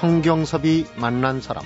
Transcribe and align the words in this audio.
성경섭이 0.00 0.86
만난 0.96 1.42
사람 1.42 1.62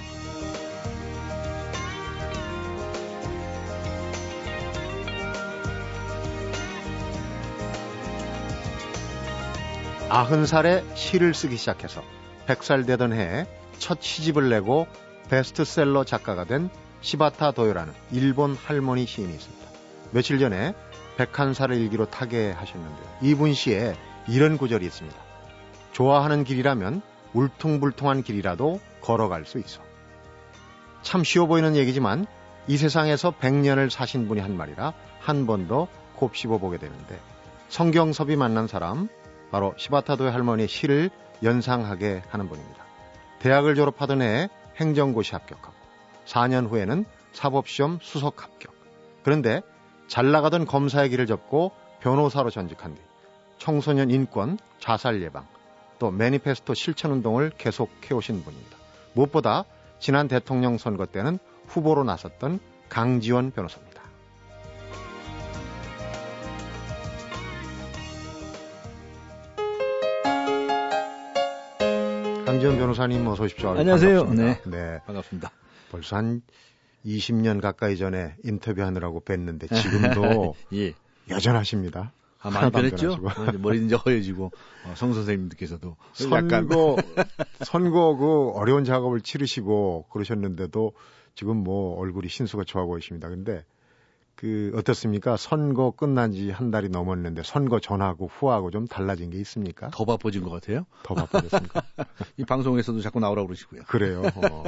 아흔 10.09 10.47
살에 10.47 10.83
시를 10.97 11.33
쓰기 11.33 11.57
시작해서 11.57 12.03
백살 12.47 12.85
되던 12.87 13.13
해에 13.13 13.47
첫 13.79 14.03
시집을 14.03 14.51
내고 14.51 14.89
베스트셀러 15.31 16.03
작가가 16.03 16.43
된 16.45 16.71
시바타 17.03 17.53
도요라는 17.53 17.93
일본 18.11 18.57
할머니 18.57 19.07
시인이 19.07 19.33
있습니다. 19.33 19.65
며칠 20.11 20.41
전에 20.41 20.75
백한사를 21.19 21.77
일기로 21.77 22.11
타계하셨는데요. 22.11 23.19
이분 23.23 23.55
시에 23.55 23.95
이런 24.27 24.59
구절이 24.59 24.85
있습니다. 24.85 25.17
좋아하는 25.93 26.43
길이라면 26.43 27.14
울퉁불퉁한 27.35 28.23
길이라도 28.23 28.81
걸어갈 29.01 29.45
수 29.45 29.59
있어. 29.59 29.83
참 31.03 31.23
쉬워 31.23 31.47
보이는 31.47 31.77
얘기지만 31.77 32.27
이 32.67 32.77
세상에서 32.79 33.33
백년을 33.33 33.91
사신 33.91 34.27
분이 34.27 34.41
한 34.41 34.57
말이라 34.57 34.95
한 35.21 35.47
번도 35.47 35.89
곱씹어 36.17 36.59
보게 36.59 36.79
되는데 36.79 37.21
성경섭이 37.69 38.37
만난 38.37 38.67
사람 38.67 39.09
바로 39.51 39.75
시바타도의 39.77 40.33
할머니의 40.33 40.69
시를 40.69 41.11
연상하게 41.43 42.23
하는 42.29 42.49
분입니다. 42.49 42.85
대학을 43.41 43.75
졸업하던 43.75 44.23
해에 44.23 44.49
행정고시 44.77 45.33
합격하고 45.33 45.75
4년 46.27 46.71
후에는 46.71 47.05
사법시험 47.33 47.99
수석 48.01 48.43
합격. 48.43 48.73
그런데 49.23 49.61
잘 50.09 50.31
나가던 50.31 50.67
검사의 50.67 51.11
길을 51.11 51.27
접고 51.27 51.73
변호사로 52.01 52.51
전직한 52.51 52.95
뒤 52.95 53.03
청소년 53.59 54.11
인권, 54.11 54.59
자살 54.79 55.23
예방, 55.23 55.47
또 55.99 56.11
매니페스토 56.11 56.75
실천 56.75 57.13
운동을 57.13 57.51
계속해 57.57 58.15
오신 58.15 58.45
분입니다. 58.45 58.77
무엇보다 59.15 59.65
지난 59.99 60.29
대통령 60.29 60.79
선거 60.79 61.07
때는 61.07 61.39
후보로 61.67 62.05
나섰던 62.05 62.61
강지원 62.89 63.51
변호사입니다. 63.51 64.03
강지원 72.45 72.79
변호사님 72.79 73.27
어서 73.27 73.45
오십시오. 73.45 73.71
안녕하세요. 73.71 74.27
반갑습니다. 74.27 74.71
네. 74.71 74.93
네. 74.93 75.01
반갑습니다. 75.07 75.51
벌써 75.91 76.17
한 76.17 76.43
20년 77.05 77.61
가까이 77.61 77.97
전에 77.97 78.35
인터뷰하느라고 78.45 79.21
뵀는데 79.21 79.69
지금도 79.75 80.55
예. 80.75 80.95
여전하십니다. 81.29 82.13
아, 82.45 82.51
많이 82.51 82.71
변했죠. 82.71 83.13
어, 83.15 83.53
머리 83.59 83.85
이제 83.85 83.97
허해지고 83.97 84.53
어, 84.87 84.95
성 84.97 85.13
선생님들께서도 85.15 85.97
선거 86.13 86.97
선거 87.65 88.17
그 88.17 88.51
어려운 88.55 88.85
작업을 88.85 89.21
치르시고 89.23 90.07
그러셨는데도 90.11 90.93
지금 91.35 91.57
뭐 91.57 91.99
얼굴이 91.99 92.29
신수가 92.29 92.65
좋아 92.65 92.85
보이십니다. 92.85 93.29
근데 93.29 93.65
그 94.37 94.73
어떻습니까? 94.77 95.37
선거 95.37 95.93
끝난 95.93 96.33
지 96.33 96.51
한 96.51 96.71
달이 96.73 96.89
넘었는데 96.89 97.43
선거 97.45 97.79
전하고 97.81 98.27
후하고 98.27 98.71
좀 98.73 98.87
달라진 98.87 99.31
게 99.31 99.39
있습니까? 99.39 99.89
더 99.91 100.05
바빠진 100.05 100.43
것 100.43 100.51
같아요. 100.51 100.87
더 101.05 101.15
바빠졌습니까? 101.15 101.83
이 102.37 102.45
방송에서도 102.45 103.01
자꾸 103.01 103.21
나오라고 103.21 103.47
그러시고요. 103.47 103.83
그래요. 103.87 104.23
어. 104.35 104.65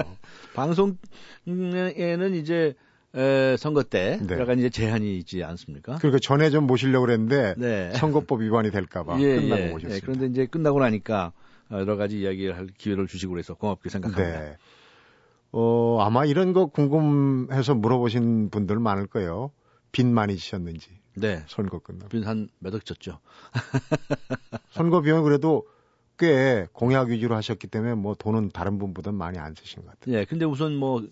방송에는 1.44 2.34
이제 2.34 2.74
에, 3.16 3.56
선거 3.56 3.82
때 3.82 4.18
네. 4.22 4.34
여러 4.34 4.44
가지 4.44 4.60
이제 4.60 4.70
제한이 4.70 5.16
있지 5.18 5.42
않습니까? 5.42 5.96
그러니까 5.96 6.18
전에 6.18 6.50
좀 6.50 6.66
모시려고 6.66 7.06
그랬는데 7.06 7.54
네. 7.56 7.92
선거법 7.94 8.42
위반이 8.42 8.70
될까봐 8.70 9.18
예, 9.20 9.36
끝나고 9.36 9.62
예, 9.62 9.68
모셨습니다. 9.70 9.94
예, 9.96 10.00
그런데 10.00 10.26
이제 10.26 10.46
끝나고 10.46 10.80
나니까 10.80 11.32
여러 11.70 11.96
가지 11.96 12.20
이야기를 12.20 12.56
할 12.56 12.66
기회를 12.66 13.06
주시고 13.06 13.32
그래서 13.32 13.54
고맙게 13.54 13.88
생각합니다. 13.88 14.40
네. 14.40 14.56
어, 15.52 15.98
아마 16.00 16.24
이런 16.26 16.52
거 16.52 16.66
궁금해서 16.66 17.74
물어보신 17.74 18.50
분들 18.50 18.78
많을 18.78 19.06
거예요. 19.06 19.50
빚 19.92 20.04
많이 20.06 20.36
지셨는지. 20.36 20.90
네. 21.14 21.42
선거 21.46 21.78
끝나고. 21.78 22.08
빚한 22.08 22.48
몇억 22.58 22.84
졌죠. 22.84 23.20
선거 24.70 25.00
비용 25.00 25.22
그래도 25.24 25.66
꽤 26.18 26.66
공약 26.72 27.08
위주로 27.08 27.34
하셨기 27.36 27.66
때문에 27.68 27.94
뭐 27.94 28.14
돈은 28.14 28.50
다른 28.50 28.78
분보다 28.78 29.12
많이 29.12 29.38
안 29.38 29.54
쓰신 29.54 29.82
것 29.82 29.92
같아요. 29.92 30.18
예, 30.18 30.24
근데 30.24 30.44
우선 30.44 30.76
뭐 30.76 31.02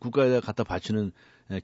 국가에다 0.00 0.40
갖다 0.40 0.64
바치는 0.64 1.12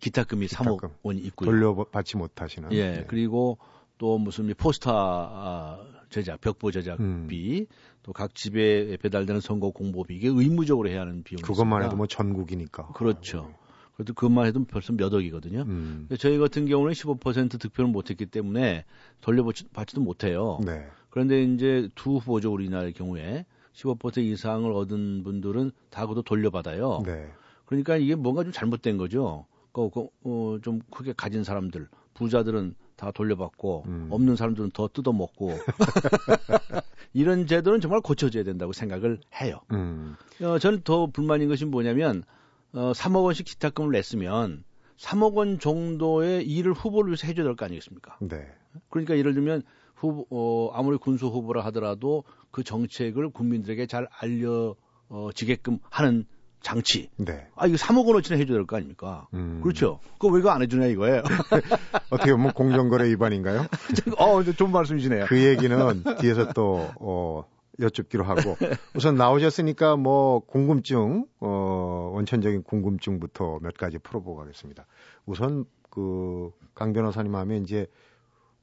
기타금이 0.00 0.46
기타금. 0.46 0.76
3억 0.76 0.90
원이 1.02 1.20
있고요. 1.20 1.50
돌려받지 1.50 2.16
못하시는. 2.16 2.72
예, 2.72 2.90
네. 2.90 3.04
그리고 3.06 3.58
또 3.98 4.18
무슨 4.18 4.52
포스터 4.54 4.92
아, 4.94 5.78
제작, 6.10 6.40
벽보 6.40 6.70
제작비, 6.70 7.60
음. 7.60 7.66
또각 8.02 8.34
집에 8.34 8.96
배달되는 8.96 9.40
선거 9.40 9.70
공보비 9.70 10.16
이게 10.16 10.28
의무적으로 10.28 10.88
해야 10.88 11.02
하는 11.02 11.22
비용이 11.22 11.42
그것만 11.42 11.82
해도 11.84 11.96
뭐 11.96 12.06
전국이니까. 12.06 12.88
그렇죠. 12.92 13.52
그래도 13.96 14.14
그것만 14.14 14.46
해도 14.46 14.64
벌써 14.64 14.92
몇 14.92 15.12
억이거든요. 15.12 15.62
음. 15.62 16.08
저희 16.18 16.38
같은 16.38 16.66
경우는 16.66 16.92
15% 16.92 17.60
득표를 17.60 17.90
못했기 17.90 18.26
때문에 18.26 18.84
돌려받지도 19.20 20.00
못해요. 20.00 20.60
네. 20.64 20.86
그런데 21.10 21.42
이제 21.42 21.88
두 21.96 22.18
후보죠 22.18 22.52
우리나라의 22.52 22.92
경우에 22.92 23.44
15% 23.74 24.18
이상을 24.18 24.70
얻은 24.72 25.24
분들은 25.24 25.72
다 25.90 26.02
그것도 26.02 26.22
돌려받아요. 26.22 27.02
네. 27.04 27.28
그러니까 27.66 27.96
이게 27.96 28.14
뭔가 28.14 28.44
좀 28.44 28.52
잘못된 28.52 28.96
거죠. 28.98 29.46
그, 29.78 29.90
그, 29.90 30.08
어, 30.24 30.58
좀 30.62 30.80
크게 30.90 31.12
가진 31.16 31.44
사람들, 31.44 31.88
부자들은 32.14 32.74
다 32.96 33.12
돌려받고 33.12 33.84
음. 33.86 34.08
없는 34.10 34.34
사람들은 34.34 34.72
더 34.72 34.88
뜯어먹고 34.88 35.52
이런 37.14 37.46
제도는 37.46 37.80
정말 37.80 38.00
고쳐져야 38.00 38.42
된다고 38.42 38.72
생각을 38.72 39.20
해요. 39.40 39.60
음. 39.72 40.16
어, 40.42 40.58
저는 40.58 40.80
더 40.82 41.06
불만인 41.06 41.48
것이 41.48 41.64
뭐냐면 41.64 42.24
어, 42.72 42.92
3억 42.92 43.24
원씩 43.24 43.46
기타금을 43.46 43.92
냈으면 43.92 44.64
3억 44.98 45.34
원 45.34 45.58
정도의 45.60 46.44
일을 46.44 46.72
후보를 46.72 47.10
위해서 47.10 47.26
해줘야 47.28 47.44
될 47.44 47.54
거 47.54 47.64
아니겠습니까? 47.64 48.18
네. 48.20 48.48
그러니까 48.90 49.16
예를 49.16 49.32
들면 49.34 49.62
후보, 49.94 50.26
어, 50.30 50.70
아무리 50.74 50.96
군수 50.98 51.26
후보라 51.28 51.64
하더라도 51.66 52.24
그 52.50 52.64
정책을 52.64 53.30
국민들에게 53.30 53.86
잘 53.86 54.08
알려지게끔 54.10 55.78
하는 55.90 56.26
장치. 56.60 57.08
네. 57.16 57.46
아, 57.56 57.66
이거 57.66 57.76
3억 57.76 58.06
원어치나 58.06 58.36
해줘야 58.38 58.56
될 58.56 58.66
거 58.66 58.76
아닙니까? 58.76 59.26
음. 59.34 59.60
그렇죠. 59.62 60.00
그거 60.18 60.28
왜 60.28 60.40
이거 60.40 60.50
안 60.50 60.60
해주냐 60.62 60.86
이거예요. 60.86 61.22
어떻게 62.10 62.32
보면 62.32 62.52
공정거래 62.52 63.08
위반인가요? 63.10 63.66
어, 64.18 64.42
좋은 64.42 64.70
말씀이시네요. 64.72 65.26
그 65.28 65.42
얘기는 65.44 66.02
뒤에서 66.20 66.52
또, 66.52 66.88
어, 67.00 67.44
여쭙기로 67.80 68.24
하고. 68.24 68.56
우선 68.96 69.14
나오셨으니까 69.14 69.96
뭐 69.96 70.40
궁금증, 70.40 71.26
어, 71.40 72.10
원천적인 72.14 72.64
궁금증부터 72.64 73.60
몇 73.62 73.74
가지 73.76 73.98
풀어보고 73.98 74.36
가겠습니다. 74.38 74.86
우선 75.26 75.64
그 75.90 76.50
강 76.74 76.92
변호사님 76.92 77.34
하면 77.34 77.62
이제 77.64 77.86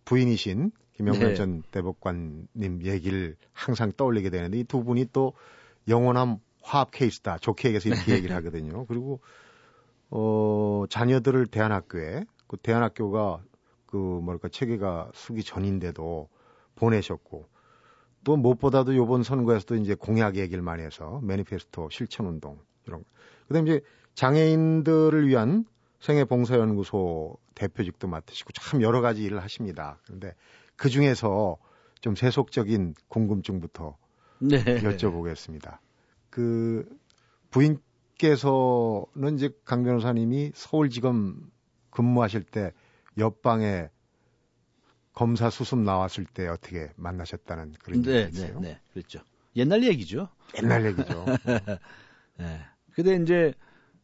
부인이신 0.05 0.71
김영란 0.93 1.29
네. 1.29 1.33
전 1.35 1.63
대법관님 1.71 2.79
얘기를 2.83 3.35
항상 3.51 3.91
떠올리게 3.95 4.29
되는데 4.29 4.57
이 4.59 4.63
두 4.63 4.83
분이 4.85 5.07
또 5.11 5.33
영원한 5.89 6.39
화합 6.65 6.89
케이스다. 6.91 7.37
좋게 7.37 7.69
얘기해서 7.69 7.89
이렇게 7.89 8.11
네. 8.11 8.17
얘기를 8.17 8.35
하거든요. 8.37 8.85
그리고 8.87 9.19
어 10.09 10.85
자녀들을 10.89 11.47
대안학교에 11.47 12.25
그 12.47 12.57
대안학교가 12.57 13.43
그 13.85 13.95
뭐랄까 13.97 14.49
체계가 14.49 15.11
수기 15.13 15.43
전인데도 15.43 16.27
보내셨고 16.75 17.47
또 18.23 18.35
무엇보다도 18.35 18.95
요번 18.95 19.21
선거에서도 19.21 19.75
이제 19.75 19.93
공약 19.93 20.37
얘기를 20.37 20.63
많이 20.63 20.81
해서 20.81 21.19
매니페스토 21.23 21.89
실천 21.91 22.25
운동 22.25 22.59
이런 22.87 23.01
거. 23.01 23.05
그다음에 23.47 23.69
이제 23.69 23.81
장애인들을 24.15 25.27
위한 25.27 25.65
생애 25.99 26.25
봉사 26.25 26.57
연구소 26.57 27.37
대표직도 27.53 28.07
맡으시고 28.07 28.51
참 28.53 28.81
여러 28.81 29.01
가지 29.01 29.23
일을 29.23 29.41
하십니다. 29.43 29.99
그런데 30.05 30.33
그 30.75 30.89
중에서 30.89 31.57
좀 32.01 32.15
세속적인 32.15 32.95
궁금증부터 33.07 33.97
네. 34.39 34.63
여쭤보겠습니다. 34.63 35.77
그 36.35 36.85
부인께서는 37.49 39.35
이제 39.35 39.57
강 39.63 39.85
변호사님이 39.85 40.51
서울지검 40.53 41.49
근무하실 41.91 42.43
때 42.43 42.73
옆방에 43.17 43.87
검사 45.13 45.49
수습 45.49 45.79
나왔을 45.79 46.25
때 46.25 46.49
어떻게 46.49 46.91
만나셨다는 46.97 47.75
그런 47.79 48.01
네, 48.01 48.23
얘기 48.23 48.35
있어요? 48.35 48.59
네, 48.59 48.67
네, 48.67 48.79
그렇죠. 48.91 49.21
옛날 49.55 49.85
얘기죠. 49.85 50.27
옛날 50.61 50.85
얘기죠. 50.87 51.25
네. 52.37 52.59
근데 52.91 53.15
이제 53.15 53.53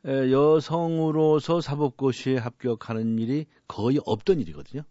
여성으로서 0.05 1.59
사법고시에 1.59 2.37
합격하는 2.37 3.19
일이 3.19 3.45
거의 3.67 3.99
없던 4.05 4.39
일이거든요. 4.39 4.83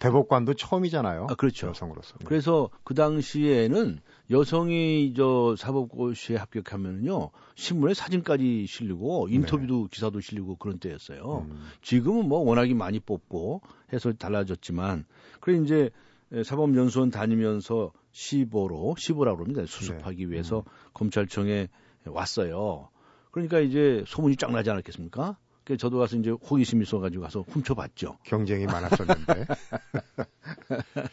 대법관도 0.00 0.54
처음이잖아요. 0.54 1.26
아, 1.30 1.34
그렇죠. 1.34 1.68
여성으로서. 1.68 2.18
네. 2.18 2.24
그래서 2.24 2.70
그 2.84 2.94
당시에는 2.94 4.00
여성이 4.30 5.12
저 5.14 5.54
사법고시에 5.56 6.36
합격하면요 6.36 7.30
신문에 7.54 7.94
사진까지 7.94 8.66
실리고 8.66 9.28
인터뷰도 9.30 9.82
네. 9.82 9.88
기사도 9.90 10.20
실리고 10.20 10.56
그런 10.56 10.78
때였어요. 10.78 11.46
음. 11.48 11.68
지금은 11.82 12.28
뭐 12.28 12.40
워낙에 12.40 12.72
많이 12.74 12.98
뽑고 12.98 13.60
해서 13.92 14.12
달라졌지만 14.12 15.04
그래 15.40 15.60
이제 15.62 15.90
사법연수원 16.44 17.10
다니면서 17.10 17.92
시보로 18.12 18.94
시보라고 18.98 19.42
합니다. 19.42 19.62
수습하기 19.66 20.26
네. 20.26 20.32
위해서 20.32 20.60
음. 20.60 20.64
검찰청에 20.94 21.68
왔어요. 22.06 22.88
그러니까 23.32 23.60
이제 23.60 24.02
소문이 24.06 24.36
쫙 24.36 24.50
나지 24.50 24.70
않았겠습니까? 24.70 25.36
그 25.64 25.76
저도 25.76 25.98
가서 25.98 26.16
이제 26.16 26.30
호기심이 26.30 26.82
있어가지고 26.82 27.22
가서 27.22 27.42
훔쳐봤죠. 27.42 28.18
경쟁이 28.24 28.66
많았었는데. 28.66 29.46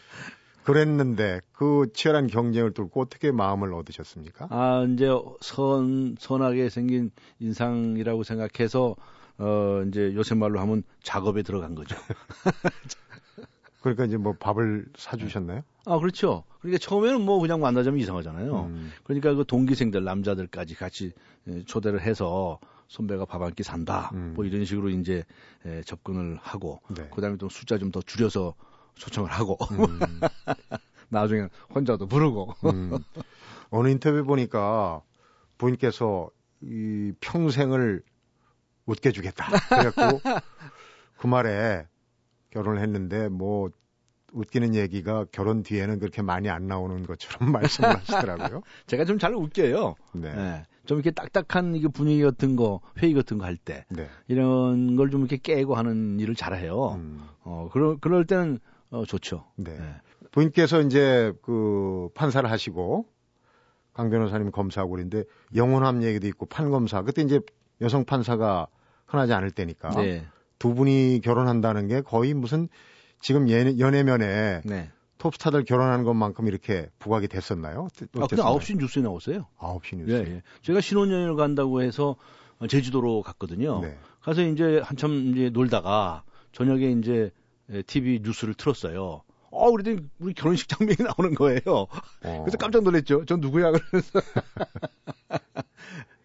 그랬는데 0.67 1.39
그 1.53 1.87
치열한 1.93 2.27
경쟁을 2.27 2.73
뚫고 2.73 3.01
어떻게 3.01 3.31
마음을 3.31 3.73
얻으셨습니까? 3.73 4.47
아 4.49 4.85
이제 4.91 5.09
선 5.39 6.17
선하게 6.19 6.67
생긴 6.67 7.11
인상이라고 7.39 8.23
생각해서 8.23 8.97
어 9.37 9.83
이제 9.87 10.13
요새 10.13 10.35
말로 10.35 10.59
하면 10.59 10.83
작업에 11.03 11.41
들어간 11.41 11.73
거죠. 11.73 11.95
그러니까 13.81 14.03
이제 14.03 14.17
뭐 14.17 14.33
밥을 14.37 14.87
사주셨나요? 14.97 15.61
아 15.85 15.99
그렇죠. 15.99 16.43
그러니까 16.59 16.79
처음에는 16.79 17.21
뭐 17.21 17.39
그냥 17.39 17.61
만나자면 17.61 18.01
이상하잖아요. 18.01 18.65
음. 18.65 18.91
그러니까 19.05 19.33
그 19.35 19.45
동기생들 19.45 20.03
남자들까지 20.03 20.75
같이 20.75 21.13
예, 21.47 21.63
초대를 21.63 22.01
해서 22.01 22.59
선배가 22.87 23.25
밥 23.25 23.41
한 23.41 23.51
끼 23.53 23.63
산다. 23.63 24.11
음. 24.13 24.33
뭐 24.35 24.45
이런 24.45 24.63
식으로 24.65 24.89
이제 24.89 25.23
에, 25.65 25.81
접근을 25.83 26.37
하고 26.41 26.79
네. 26.89 27.09
그다음에 27.13 27.37
또 27.37 27.49
숫자 27.49 27.77
좀 27.77 27.91
더 27.91 28.01
줄여서 28.01 28.53
초청을 28.95 29.29
하고 29.31 29.57
음. 29.71 29.99
나중에 31.09 31.47
혼자도 31.73 32.07
부르고 32.07 32.53
음. 32.65 32.97
어느 33.69 33.89
인터뷰 33.89 34.23
보니까 34.23 35.01
부인께서 35.57 36.29
이 36.61 37.11
평생을 37.19 38.01
웃게 38.85 39.11
주겠다. 39.11 39.47
그래갖고 39.69 40.21
그 41.17 41.27
말에 41.27 41.85
결혼을 42.51 42.81
했는데 42.81 43.27
뭐 43.29 43.69
웃기는 44.33 44.75
얘기가 44.75 45.25
결혼 45.31 45.63
뒤에는 45.63 45.99
그렇게 45.99 46.21
많이 46.21 46.49
안 46.49 46.67
나오는 46.67 47.05
것처럼 47.05 47.51
말씀을 47.51 47.95
하시더라고요. 47.97 48.61
제가 48.87 49.05
좀 49.05 49.17
잘 49.19 49.33
웃겨요. 49.33 49.95
네. 50.13 50.33
네. 50.33 50.63
좀 50.87 50.97
이렇게 50.97 51.11
딱딱한 51.11 51.75
이게 51.75 51.87
분위기 51.87 52.23
같은 52.23 52.55
거, 52.55 52.79
회의 52.97 53.13
같은 53.13 53.37
거 53.37 53.45
할때 53.45 53.85
네. 53.89 54.07
이런 54.27 54.95
걸 54.95 55.09
좀 55.11 55.21
이렇게 55.21 55.37
깨고 55.37 55.75
하는 55.75 56.19
일을 56.19 56.33
잘해요. 56.35 56.93
음. 56.95 57.21
어, 57.43 57.69
그럴, 57.71 57.97
그럴 57.99 58.25
때는 58.25 58.59
어, 58.89 59.05
좋죠. 59.05 59.45
네. 59.57 59.77
네. 59.77 59.95
부인께서 60.31 60.81
이제 60.81 61.33
그 61.43 62.09
판사를 62.15 62.49
하시고 62.49 63.05
강 63.93 64.09
변호사님 64.09 64.51
검사하고 64.51 64.91
그런데 64.91 65.23
영혼함 65.55 66.03
얘기도 66.03 66.27
있고 66.27 66.45
판검사. 66.45 67.01
그때 67.01 67.21
이제 67.21 67.39
여성 67.81 68.05
판사가 68.05 68.67
흔하지 69.07 69.33
않을 69.33 69.51
때니까 69.51 69.89
네. 69.91 70.25
두 70.59 70.73
분이 70.73 71.21
결혼한다는 71.23 71.87
게 71.87 72.01
거의 72.01 72.33
무슨 72.33 72.67
지금 73.21 73.49
연예, 73.49 73.77
연예면에 73.79 74.61
네. 74.65 74.91
톱스타들 75.17 75.65
결혼하는 75.65 76.03
것만큼 76.03 76.47
이렇게 76.47 76.89
부각이 76.99 77.27
됐었나요? 77.27 77.87
아, 78.13 78.27
근데 78.27 78.41
9시 78.41 78.77
뉴스에 78.77 79.01
나왔어요. 79.03 79.47
9시 79.57 79.97
뉴스. 79.97 80.11
예, 80.11 80.15
예. 80.35 80.41
제가 80.61 80.81
신혼여행을 80.81 81.35
간다고 81.35 81.81
해서 81.81 82.15
제주도로 82.69 83.21
갔거든요. 83.21 83.81
네. 83.81 83.97
가서 84.21 84.41
이제 84.41 84.81
한참 84.83 85.33
이제 85.33 85.49
놀다가 85.49 86.23
저녁에 86.51 86.91
이제 86.91 87.31
TV 87.87 88.21
뉴스를 88.23 88.53
틀었어요. 88.53 89.23
어, 89.49 89.71
그랬더니 89.71 90.07
우리 90.19 90.33
결혼식 90.33 90.67
장면이 90.69 90.97
나오는 90.99 91.33
거예요. 91.35 91.61
어. 91.65 92.41
그래서 92.43 92.57
깜짝 92.57 92.83
놀랐죠. 92.83 93.25
전 93.25 93.39
누구야? 93.39 93.71
그래서. 93.71 94.19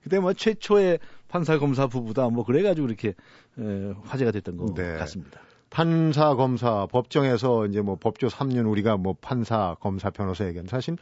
그때 0.02 0.18
뭐 0.18 0.32
최초의 0.32 0.98
판사 1.28 1.58
검사 1.58 1.86
부부다. 1.86 2.28
뭐 2.28 2.44
그래가지고 2.44 2.88
이렇게 2.88 3.14
에, 3.58 3.94
화제가 4.02 4.32
됐던 4.32 4.56
것 4.56 4.74
네. 4.74 4.94
같습니다. 4.98 5.40
판사 5.72 6.34
검사 6.34 6.86
법정에서 6.86 7.66
이제 7.66 7.80
뭐 7.80 7.96
법조 7.96 8.28
3년 8.28 8.70
우리가 8.70 8.98
뭐 8.98 9.16
판사 9.18 9.74
검사 9.80 10.10
변호사 10.10 10.46
얘기하는 10.46 10.68
사실 10.68 10.98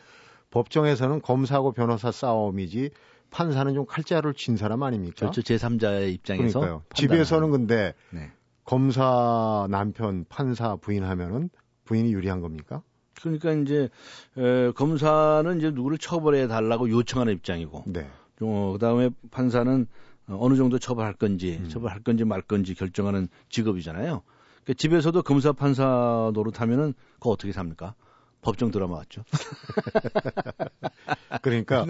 법정에서는 0.51 1.23
검사하고 1.23 1.73
변호사 1.73 2.13
싸움이지 2.13 2.91
판사는 3.31 3.75
좀 3.75 3.85
칼자루를 3.85 4.35
친 4.35 4.57
사람 4.57 4.85
아닙니까? 4.85 5.17
그렇죠. 5.19 5.43
제3자의 5.43 6.15
입장에서. 6.15 6.61
그러니까요. 6.61 6.83
집에서는 6.95 7.51
근데 7.51 7.95
네. 8.11 8.31
검사 8.65 9.67
남편 9.71 10.25
판사 10.29 10.77
부인 10.77 11.03
하면은 11.03 11.51
부인이 11.85 12.13
유리한 12.13 12.41
겁니까? 12.41 12.83
그러니까 13.21 13.53
이제 13.53 13.89
에, 14.37 14.71
검사는 14.71 15.59
이제 15.59 15.71
누구를 15.73 15.99
처벌해 15.99 16.47
달라고 16.47 16.89
요청하는 16.91 17.33
입장이고, 17.35 17.85
네. 17.89 18.07
어, 18.41 18.73
그다음에 18.73 19.11
판사는 19.33 19.87
어느 20.29 20.55
정도 20.55 20.79
처벌할 20.79 21.15
건지 21.15 21.59
음. 21.61 21.69
처벌할 21.69 22.03
건지 22.03 22.25
말 22.25 22.41
건지 22.41 22.75
결정하는 22.75 23.29
직업이잖아요. 23.49 24.23
그러니까 24.71 24.75
집에서도 24.77 25.23
검사 25.23 25.53
판사 25.53 26.31
노릇하면은 26.35 26.95
그거 27.15 27.31
어떻게 27.31 27.53
삽니까? 27.53 27.95
법정 28.43 28.71
드라마 28.71 28.97
같죠. 28.99 29.23
그러니까 31.43 31.87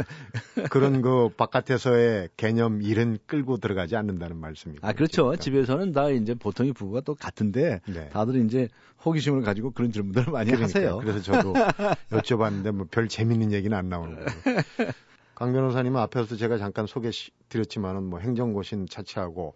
그런 0.70 1.00
그 1.00 1.28
바깥에서의 1.36 2.30
개념 2.36 2.82
일은 2.82 3.18
끌고 3.26 3.58
들어가지 3.58 3.94
않는다는 3.94 4.36
말씀이죠. 4.36 4.80
아 4.84 4.92
그렇죠. 4.92 5.24
그러니까. 5.24 5.42
집에서는 5.44 5.92
다 5.92 6.10
이제 6.10 6.34
보통의 6.34 6.72
부부가 6.72 7.02
또 7.02 7.14
같은데 7.14 7.80
네. 7.86 8.08
다들 8.08 8.44
이제 8.44 8.68
호기심을 9.04 9.42
가지고 9.42 9.70
그런 9.70 9.92
질문들을 9.92 10.32
많이 10.32 10.50
그러니까, 10.50 10.78
하세요. 10.78 10.98
그래서 10.98 11.20
저도 11.20 11.52
여쭤봤는데 12.10 12.72
뭐 12.72 12.86
별 12.90 13.08
재밌는 13.08 13.52
얘기는 13.52 13.76
안 13.76 13.88
나오는 13.88 14.16
거예요. 14.16 14.26
강 15.36 15.52
변호사님은 15.52 16.00
앞에서 16.00 16.36
제가 16.36 16.58
잠깐 16.58 16.86
소개 16.86 17.10
드렸지만은 17.48 18.02
뭐 18.02 18.18
행정고신 18.18 18.86
자체하고 18.86 19.54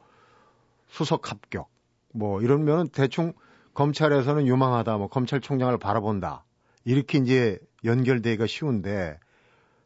수석 0.86 1.32
합격 1.32 1.73
뭐 2.14 2.40
이러면은 2.40 2.88
대충 2.88 3.32
검찰에서는 3.74 4.46
유망하다 4.46 4.96
뭐 4.98 5.08
검찰총장을 5.08 5.76
바라본다 5.78 6.44
이렇게 6.84 7.18
이제 7.18 7.58
연결되기가 7.84 8.46
쉬운데 8.46 9.18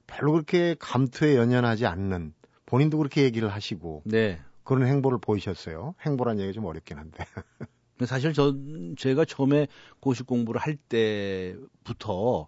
별로 0.07 0.33
그렇게 0.33 0.77
감투에 0.79 1.37
연연하지 1.37 1.87
않는 1.87 2.35
본인도 2.67 2.99
그렇게 2.99 3.23
얘기를 3.23 3.49
하시고 3.49 4.03
네. 4.05 4.41
그런 4.63 4.87
행보를 4.87 5.19
보이셨어요. 5.19 5.95
행보란 6.05 6.39
얘기 6.39 6.53
좀 6.53 6.67
어렵긴 6.67 6.99
한데. 6.99 7.25
사실 8.07 8.33
저 8.35 8.55
제가 8.97 9.25
처음에 9.25 9.67
고시 9.99 10.23
공부를 10.23 10.61
할 10.61 10.77
때부터 10.77 12.47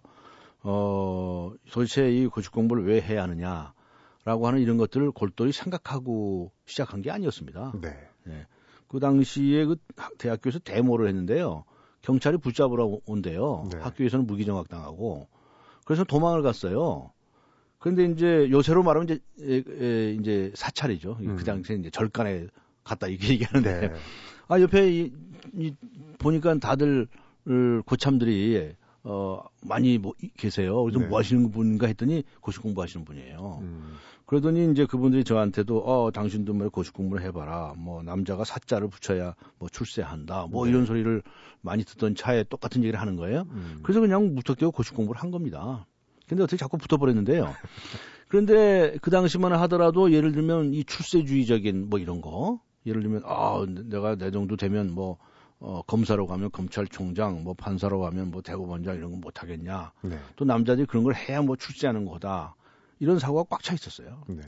어 0.63 1.51
도대체 1.71 2.11
이 2.11 2.27
고시 2.27 2.49
공부를 2.49 2.85
왜 2.85 3.01
해야 3.01 3.23
하느냐라고 3.23 4.47
하는 4.47 4.59
이런 4.59 4.77
것들을 4.77 5.11
골똘히 5.11 5.51
생각하고 5.51 6.51
시작한 6.65 7.01
게 7.01 7.09
아니었습니다. 7.09 7.73
네. 7.81 7.89
네. 8.23 8.45
그 8.91 8.99
당시에 8.99 9.63
그 9.63 9.77
대학교에서 10.17 10.59
데모를 10.59 11.07
했는데요. 11.07 11.63
경찰이 12.01 12.35
붙잡으러 12.39 12.99
온대요. 13.05 13.65
네. 13.71 13.79
학교에서는 13.79 14.27
무기정학 14.27 14.67
당하고. 14.67 15.29
그래서 15.85 16.03
도망을 16.03 16.41
갔어요. 16.41 17.09
그런데 17.79 18.03
이제 18.03 18.49
요새로 18.51 18.83
말하면 18.83 19.07
이제 19.07 19.19
에, 19.39 19.63
에, 19.65 20.11
이제 20.15 20.51
사찰이죠. 20.55 21.19
음. 21.21 21.37
그 21.37 21.45
당시에 21.45 21.77
이제 21.77 21.89
절간에 21.89 22.47
갔다 22.83 23.07
이렇게 23.07 23.29
얘기하는데 23.31 23.79
네. 23.79 23.93
아 24.49 24.59
옆에 24.59 24.91
이, 24.91 25.13
이 25.53 25.73
보니까 26.19 26.59
다들 26.59 27.07
고참들이 27.85 28.73
어 29.03 29.41
많이 29.63 29.99
뭐 29.99 30.13
계세요. 30.35 30.83
그래서 30.83 30.99
네. 30.99 31.07
뭐 31.07 31.17
하시는 31.17 31.49
분인가 31.49 31.87
했더니 31.87 32.23
고시 32.41 32.59
공부하시는 32.59 33.05
분이에요. 33.05 33.59
음. 33.61 33.93
그러더니 34.31 34.71
이제 34.71 34.85
그분들이 34.85 35.25
저한테도 35.25 35.79
어 35.79 36.09
당신도 36.09 36.53
뭐 36.53 36.69
고시 36.69 36.91
공부를 36.91 37.21
해봐라. 37.25 37.73
뭐 37.75 38.01
남자가 38.01 38.45
사자를 38.45 38.87
붙여야 38.87 39.35
뭐 39.59 39.67
출세한다. 39.67 40.47
뭐 40.49 40.63
네. 40.63 40.71
이런 40.71 40.85
소리를 40.85 41.21
많이 41.59 41.83
듣던 41.83 42.15
차에 42.15 42.45
똑같은 42.45 42.81
얘기를 42.81 42.97
하는 42.97 43.17
거예요. 43.17 43.45
음. 43.49 43.81
그래서 43.83 43.99
그냥 43.99 44.33
무턱대고 44.33 44.71
고시 44.71 44.93
공부를 44.93 45.21
한 45.21 45.31
겁니다. 45.31 45.85
근데 46.29 46.43
어떻게 46.43 46.55
자꾸 46.55 46.77
붙어버렸는데요. 46.77 47.53
그런데 48.29 48.95
그 49.01 49.11
당시만 49.11 49.51
하더라도 49.51 50.13
예를 50.13 50.31
들면 50.31 50.75
이 50.75 50.85
출세주의적인 50.85 51.89
뭐 51.89 51.99
이런 51.99 52.21
거 52.21 52.61
예를 52.85 53.01
들면 53.01 53.23
아 53.25 53.65
내가 53.67 54.15
내 54.15 54.31
정도 54.31 54.55
되면 54.55 54.93
뭐 54.93 55.17
어, 55.59 55.81
검사로 55.81 56.25
가면 56.25 56.51
검찰총장, 56.51 57.43
뭐 57.43 57.53
판사로 57.53 57.99
가면 57.99 58.31
뭐 58.31 58.41
대법원장 58.41 58.95
이런 58.95 59.11
거 59.11 59.17
못 59.17 59.43
하겠냐. 59.43 59.91
네. 60.03 60.17
또 60.37 60.45
남자들이 60.45 60.87
그런 60.87 61.03
걸 61.03 61.15
해야 61.15 61.41
뭐 61.41 61.57
출세하는 61.57 62.05
거다. 62.05 62.55
이런 63.01 63.17
사고가 63.17 63.43
꽉 63.49 63.63
차 63.63 63.73
있었어요. 63.73 64.23
네. 64.27 64.41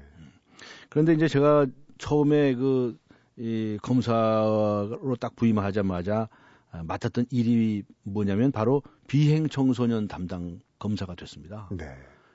그런데 0.90 1.14
이제 1.14 1.28
제가 1.28 1.66
처음에 1.98 2.54
그, 2.54 2.98
이 3.36 3.80
검사로 3.82 5.18
딱 5.20 5.36
부임하자마자 5.36 6.30
아, 6.72 6.84
맡았던 6.84 7.26
일이 7.32 7.84
뭐냐면 8.04 8.52
바로 8.52 8.84
비행 9.08 9.50
청소년 9.50 10.08
담당 10.08 10.60
검사가 10.78 11.16
됐습니다. 11.16 11.68
네. 11.72 11.86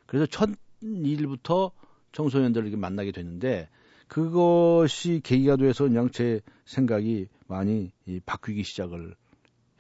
그래서 0.07 0.27
첫 0.27 0.51
일부터 0.81 1.71
청소년들을 2.11 2.67
이렇게 2.67 2.81
만나게 2.81 3.13
됐는데 3.13 3.69
그것이 4.09 5.21
계기가 5.23 5.57
돼서 5.57 5.85
그냥 5.85 6.11
제 6.11 6.41
생각이 6.65 7.29
많이 7.47 7.93
이, 8.07 8.21
바뀌기 8.27 8.65
시작을 8.65 9.15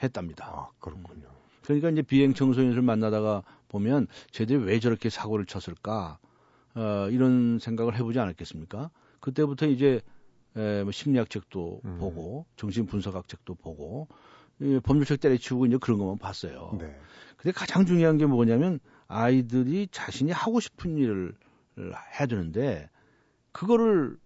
했답니다. 0.02 0.46
아, 0.46 0.68
그렇군요. 0.78 1.26
그러니까 1.64 1.90
이제 1.90 2.02
비행 2.02 2.32
청소년을 2.32 2.82
만나다가 2.82 3.42
보면 3.68 4.06
쟤들이 4.30 4.58
왜 4.58 4.78
저렇게 4.78 5.10
사고를 5.10 5.46
쳤을까? 5.46 6.18
어, 6.74 7.08
이런 7.10 7.58
생각을 7.58 7.96
해보지 7.96 8.18
않았겠습니까? 8.18 8.90
그때부터 9.20 9.66
이제 9.66 10.00
에, 10.56 10.82
뭐 10.82 10.92
심리학 10.92 11.30
책도 11.30 11.82
음. 11.84 11.98
보고 11.98 12.46
정신 12.56 12.86
분석학 12.86 13.28
책도 13.28 13.54
보고 13.56 14.08
이, 14.60 14.80
법률책 14.82 15.20
때려치우고 15.20 15.66
이제 15.66 15.78
그런 15.80 15.98
것만 15.98 16.18
봤어요. 16.18 16.76
네. 16.78 16.96
근데 17.36 17.52
가장 17.52 17.86
중요한 17.86 18.16
게 18.18 18.26
뭐냐면 18.26 18.80
아이들이 19.06 19.88
자신이 19.90 20.32
하고 20.32 20.60
싶은 20.60 20.96
일을 20.96 21.34
해야 21.78 22.26
되는데 22.26 22.90
그거를 23.52 24.16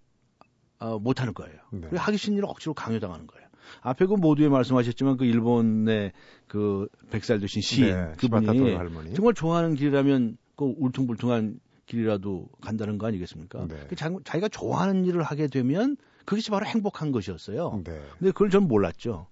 어, 0.79 0.99
못 0.99 1.21
하는 1.21 1.35
거예요. 1.35 1.57
네. 1.71 1.89
하기 1.93 2.17
싫은 2.17 2.37
일을 2.39 2.49
억지로 2.49 2.75
강요당하는 2.75 3.27
거예요. 3.27 3.47
앞에 3.81 4.07
그 4.07 4.15
모두에 4.15 4.49
말씀하셨지만 4.49 5.17
그 5.17 5.25
일본의 5.25 6.13
그 6.49 6.89
백살 7.11 7.39
되신 7.39 7.63
시인 7.63 7.95
네, 7.95 8.13
그분이 8.19 9.15
정말 9.15 9.35
좋아하는 9.35 9.75
길이라면 9.75 10.37
그 10.57 10.75
울퉁불퉁한 10.77 11.61
길이라도 11.93 12.49
간다는 12.63 12.97
거 12.97 13.07
아니겠습니까? 13.07 13.67
네. 13.69 13.87
그 13.89 13.95
자기가 13.95 14.49
좋아하는 14.49 15.05
일을 15.05 15.23
하게 15.23 15.47
되면 15.47 15.99
그것이 16.25 16.51
바로 16.51 16.65
행복한 16.65 17.13
것이었어요. 17.13 17.83
네. 17.85 18.01
근데 18.19 18.33
그걸 18.33 18.49
전 18.49 18.67
몰랐죠. 18.67 19.27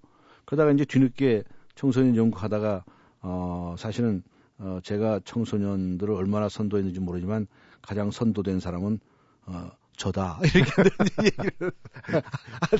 그러다가 0.45 0.71
이제 0.71 0.85
뒤늦게 0.85 1.43
청소년 1.73 2.15
연구하다가 2.15 2.83
어 3.21 3.75
사실은 3.79 4.21
어 4.59 4.79
제가 4.83 5.21
청소년들을 5.25 6.13
얼마나 6.13 6.49
선도했는지 6.49 6.99
모르지만 6.99 7.47
가장 7.81 8.11
선도된 8.11 8.59
사람은 8.59 8.99
어 9.47 9.71
저다 9.97 10.39
이렇게 10.53 11.25
얘기를 11.25 11.71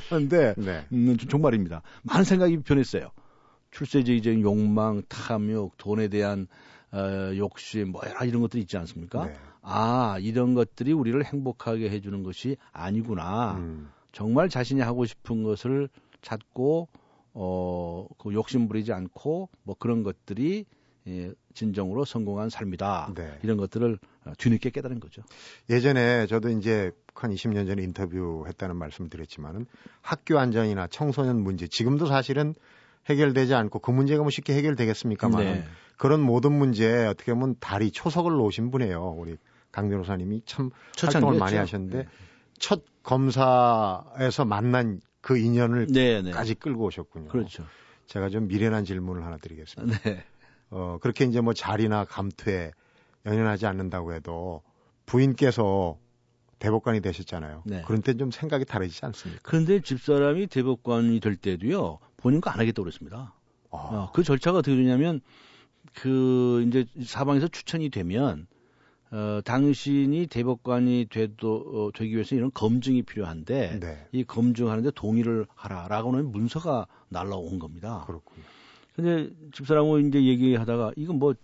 하는데 0.08 0.54
네. 0.58 0.86
음, 0.92 1.16
정말입니다. 1.16 1.82
많은 2.02 2.24
생각이 2.24 2.58
변했어요. 2.58 3.10
출세제의적인 3.72 4.42
욕망, 4.42 5.02
탐욕, 5.08 5.76
돈에 5.76 6.06
대한 6.06 6.46
어, 6.92 7.34
욕심, 7.36 7.90
뭐 7.92 8.02
여러 8.06 8.24
이런 8.26 8.42
것들이 8.42 8.62
있지 8.62 8.76
않습니까? 8.76 9.26
네. 9.26 9.34
아 9.62 10.18
이런 10.20 10.54
것들이 10.54 10.92
우리를 10.92 11.24
행복하게 11.24 11.88
해주는 11.90 12.22
것이 12.22 12.56
아니구나. 12.72 13.54
음. 13.58 13.90
정말 14.10 14.48
자신이 14.48 14.80
하고 14.80 15.06
싶은 15.06 15.42
것을 15.42 15.88
찾고 16.20 16.88
어, 17.34 18.06
그 18.18 18.34
욕심 18.34 18.68
부리지 18.68 18.92
않고 18.92 19.48
뭐 19.62 19.76
그런 19.78 20.02
것들이 20.02 20.66
예, 21.08 21.32
진정으로 21.54 22.04
성공한 22.04 22.48
삶이다. 22.48 23.14
네. 23.16 23.38
이런 23.42 23.56
것들을 23.56 23.98
뒤늦게 24.38 24.70
깨달은 24.70 25.00
거죠. 25.00 25.22
예전에 25.68 26.26
저도 26.26 26.50
이제 26.50 26.92
한 27.14 27.32
20년 27.32 27.66
전에 27.66 27.82
인터뷰했다는 27.82 28.76
말씀 28.76 29.04
을 29.04 29.10
드렸지만은 29.10 29.66
학교 30.00 30.38
안전이나 30.38 30.86
청소년 30.88 31.40
문제 31.42 31.66
지금도 31.66 32.06
사실은 32.06 32.54
해결되지 33.06 33.54
않고 33.54 33.80
그 33.80 33.90
문제가 33.90 34.22
뭐 34.22 34.30
쉽게 34.30 34.54
해결되겠습니까만 34.54 35.44
네. 35.44 35.64
그런 35.96 36.20
모든 36.20 36.52
문제에 36.52 37.06
어떻게 37.06 37.32
보면 37.34 37.56
다리 37.58 37.90
초석을 37.90 38.32
놓으신 38.32 38.70
분이에요. 38.70 39.16
우리 39.18 39.36
강 39.72 39.88
변호사님이 39.88 40.42
참 40.44 40.70
활동을 41.00 41.38
많이 41.38 41.56
하셨는데 41.56 41.98
네. 41.98 42.08
첫 42.58 42.84
검사에서 43.02 44.44
만난 44.44 45.00
그 45.20 45.38
인연을까지 45.38 45.92
네, 45.92 46.22
네. 46.22 46.54
끌고 46.54 46.84
오셨군요. 46.84 47.28
그렇죠. 47.28 47.64
제가 48.06 48.28
좀 48.28 48.46
미련한 48.46 48.84
질문을 48.84 49.24
하나 49.24 49.38
드리겠습니다. 49.38 49.98
네. 50.00 50.24
어, 50.70 50.98
그렇게 51.00 51.24
이제 51.24 51.40
뭐 51.40 51.54
자리나 51.54 52.04
감투에 52.04 52.72
연연하지 53.26 53.66
않는다고 53.66 54.12
해도 54.14 54.62
부인께서 55.06 55.98
대법관이 56.58 57.00
되셨잖아요. 57.00 57.62
네. 57.66 57.82
그런 57.86 58.02
때좀 58.02 58.30
생각이 58.30 58.64
다르지 58.64 59.04
않습니까? 59.04 59.40
그런데 59.42 59.80
집사람이 59.80 60.46
대법관이 60.46 61.18
될 61.20 61.36
때도요, 61.36 61.98
본인 62.16 62.40
거안 62.40 62.60
하겠다고 62.60 62.84
그랬습니다. 62.84 63.34
아. 63.70 63.76
어, 63.76 64.12
그 64.12 64.22
절차가 64.22 64.58
어떻게 64.58 64.76
되냐면, 64.76 65.20
그, 65.94 66.64
이제 66.68 66.86
사방에서 67.04 67.48
추천이 67.48 67.90
되면, 67.90 68.46
어, 69.12 69.42
당신이 69.44 70.26
대법관이 70.28 71.08
되도, 71.10 71.56
어, 71.56 71.90
되기 71.92 72.14
위해서 72.14 72.34
이런 72.34 72.50
검증이 72.52 73.02
필요한데, 73.02 73.78
네. 73.78 74.08
이 74.12 74.24
검증하는데 74.24 74.90
동의를 74.92 75.46
하라라고는 75.54 76.32
문서가 76.32 76.86
날라온 77.10 77.58
겁니다. 77.58 78.04
그렇군요. 78.06 78.42
근데 78.96 79.30
집사람은 79.52 80.08
이제 80.08 80.24
얘기하다가, 80.24 80.92
이건 80.96 81.18
뭐 81.18 81.34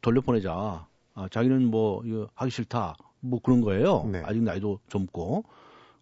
돌려보내자. 0.00 0.86
아, 1.14 1.28
자기는 1.28 1.68
뭐, 1.68 2.04
이거 2.04 2.28
하기 2.34 2.52
싫다. 2.52 2.96
뭐 3.20 3.40
그런 3.42 3.62
거예요. 3.62 4.04
네. 4.04 4.22
아직 4.24 4.40
나이도 4.42 4.78
젊고. 4.88 5.44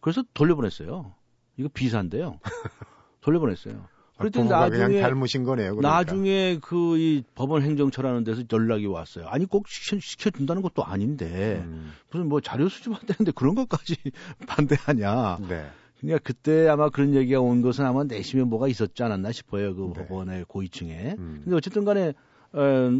그래서 0.00 0.22
돌려보냈어요. 0.34 1.14
이거 1.56 1.68
비사인데요. 1.72 2.38
돌려보냈어요. 3.22 3.88
그랬더니 4.18 4.52
아, 4.52 4.60
나중에 4.60 4.86
그냥 4.86 5.02
닮으신 5.02 5.44
거네요. 5.44 5.76
그러니까. 5.76 5.88
나중에 5.88 6.58
그 6.60 6.96
이 6.96 7.22
법원 7.34 7.62
행정처라는 7.62 8.24
데서 8.24 8.42
연락이 8.52 8.86
왔어요. 8.86 9.26
아니 9.28 9.44
꼭 9.44 9.68
시켜, 9.68 9.98
시켜 10.00 10.30
준다는 10.30 10.62
것도 10.62 10.84
아닌데 10.84 11.62
음. 11.64 11.92
무슨 12.10 12.28
뭐 12.28 12.40
자료 12.40 12.68
수집한다는데 12.68 13.32
그런 13.32 13.54
것까지 13.54 13.96
반대하냐. 14.46 15.38
네. 15.48 15.66
그러니까 16.00 16.20
그때 16.24 16.68
아마 16.68 16.88
그런 16.90 17.14
얘기가 17.14 17.40
온 17.40 17.62
것은 17.62 17.84
아마 17.84 18.04
내심에 18.04 18.44
뭐가 18.44 18.68
있었지 18.68 19.02
않았나 19.02 19.32
싶어요. 19.32 19.74
그 19.74 19.92
네. 19.94 20.06
법원의 20.06 20.44
고위층에. 20.48 21.14
음. 21.18 21.40
근데 21.44 21.56
어쨌든 21.56 21.84
간에 21.84 22.08
에, 22.54 22.90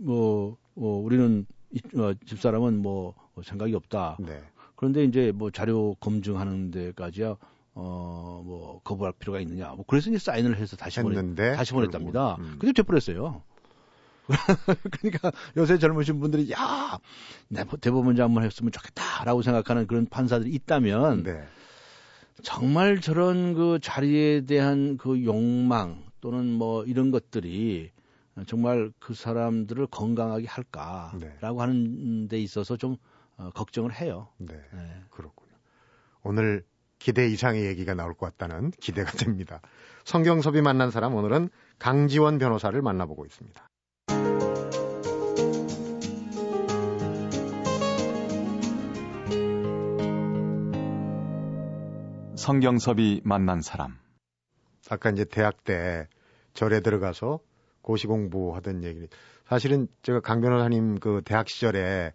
뭐, 0.00 0.56
뭐 0.74 1.02
우리는 1.02 1.46
이, 1.70 1.80
어, 1.98 2.12
집사람은 2.26 2.78
뭐 2.78 3.14
생각이 3.42 3.74
없다. 3.74 4.16
네. 4.20 4.40
그런데 4.74 5.04
이제 5.04 5.32
뭐 5.34 5.50
자료 5.50 5.94
검증하는 6.00 6.70
데까지야 6.70 7.36
어, 7.78 8.42
뭐, 8.42 8.80
거부할 8.82 9.12
필요가 9.18 9.38
있느냐. 9.40 9.68
뭐, 9.74 9.84
그래서 9.86 10.08
이제 10.08 10.18
사인을 10.18 10.56
해서 10.56 10.76
다시 10.76 10.98
했는데, 11.00 11.42
보내, 11.44 11.56
다시 11.56 11.74
보냈답니다. 11.74 12.36
음. 12.36 12.56
근데 12.58 12.72
돼버렸어요. 12.72 13.42
그러니까 14.90 15.30
요새 15.58 15.78
젊으신 15.78 16.18
분들이, 16.18 16.50
야, 16.50 16.98
내 17.48 17.64
대법원장 17.80 18.24
한번 18.24 18.44
했으면 18.44 18.72
좋겠다라고 18.72 19.42
생각하는 19.42 19.86
그런 19.86 20.06
판사들이 20.06 20.50
있다면, 20.54 21.22
네. 21.22 21.44
정말 22.42 23.00
저런 23.00 23.52
그 23.52 23.78
자리에 23.82 24.46
대한 24.46 24.96
그 24.96 25.22
욕망 25.24 26.02
또는 26.22 26.50
뭐 26.50 26.84
이런 26.84 27.10
것들이 27.10 27.90
정말 28.46 28.90
그 28.98 29.14
사람들을 29.14 29.86
건강하게 29.88 30.46
할까라고 30.46 31.18
네. 31.18 31.38
하는 31.40 32.28
데 32.28 32.38
있어서 32.38 32.76
좀 32.76 32.96
어, 33.36 33.50
걱정을 33.50 33.94
해요. 33.94 34.28
네, 34.38 34.54
네. 34.72 35.02
그렇군요. 35.10 35.52
오늘 36.22 36.64
기대 36.98 37.28
이상의 37.28 37.66
얘기가 37.66 37.94
나올 37.94 38.14
것 38.14 38.26
같다는 38.26 38.70
기대가 38.80 39.10
됩니다. 39.18 39.60
성경섭이 40.04 40.62
만난 40.62 40.90
사람 40.90 41.14
오늘은 41.14 41.50
강지원 41.78 42.38
변호사를 42.38 42.80
만나보고 42.80 43.26
있습니다. 43.26 43.68
성경섭이 52.36 53.22
만난 53.24 53.60
사람. 53.60 53.98
아까 54.88 55.10
이제 55.10 55.24
대학 55.24 55.64
때 55.64 56.06
절에 56.54 56.80
들어가서 56.80 57.40
고시 57.82 58.06
공부하던 58.06 58.84
얘기. 58.84 59.08
사실은 59.48 59.88
제가 60.02 60.20
강 60.20 60.40
변호사님 60.40 61.00
그 61.00 61.22
대학 61.24 61.48
시절에 61.48 62.12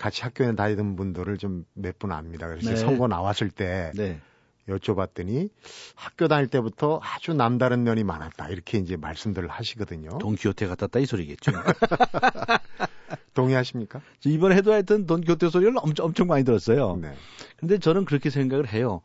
같이 0.00 0.22
학교에 0.22 0.54
다니던 0.54 0.96
분들을 0.96 1.36
좀 1.38 1.64
몇 1.74 1.98
분 1.98 2.12
압니다. 2.12 2.48
그래서 2.48 2.70
네. 2.70 2.76
선거 2.76 3.06
나왔을 3.08 3.50
때 3.50 3.92
네. 3.94 4.20
여쭤봤더니 4.68 5.50
학교 5.94 6.28
다닐 6.28 6.46
때부터 6.48 7.00
아주 7.02 7.34
남다른 7.34 7.82
면이 7.82 8.04
많았다. 8.04 8.48
이렇게 8.50 8.78
이제 8.78 8.96
말씀들을 8.96 9.48
하시거든요. 9.48 10.18
돈키호테 10.18 10.66
같았다 10.68 10.98
이 11.00 11.06
소리겠죠. 11.06 11.50
동의하십니까? 13.34 14.00
이번에 14.24 14.56
해도 14.56 14.72
하여튼 14.72 15.06
돈키호테 15.06 15.50
소리를 15.50 15.74
엄청, 15.78 16.06
엄청 16.06 16.26
많이 16.26 16.44
들었어요. 16.44 16.96
네. 17.00 17.12
근데 17.56 17.78
저는 17.78 18.04
그렇게 18.04 18.30
생각을 18.30 18.68
해요. 18.68 19.02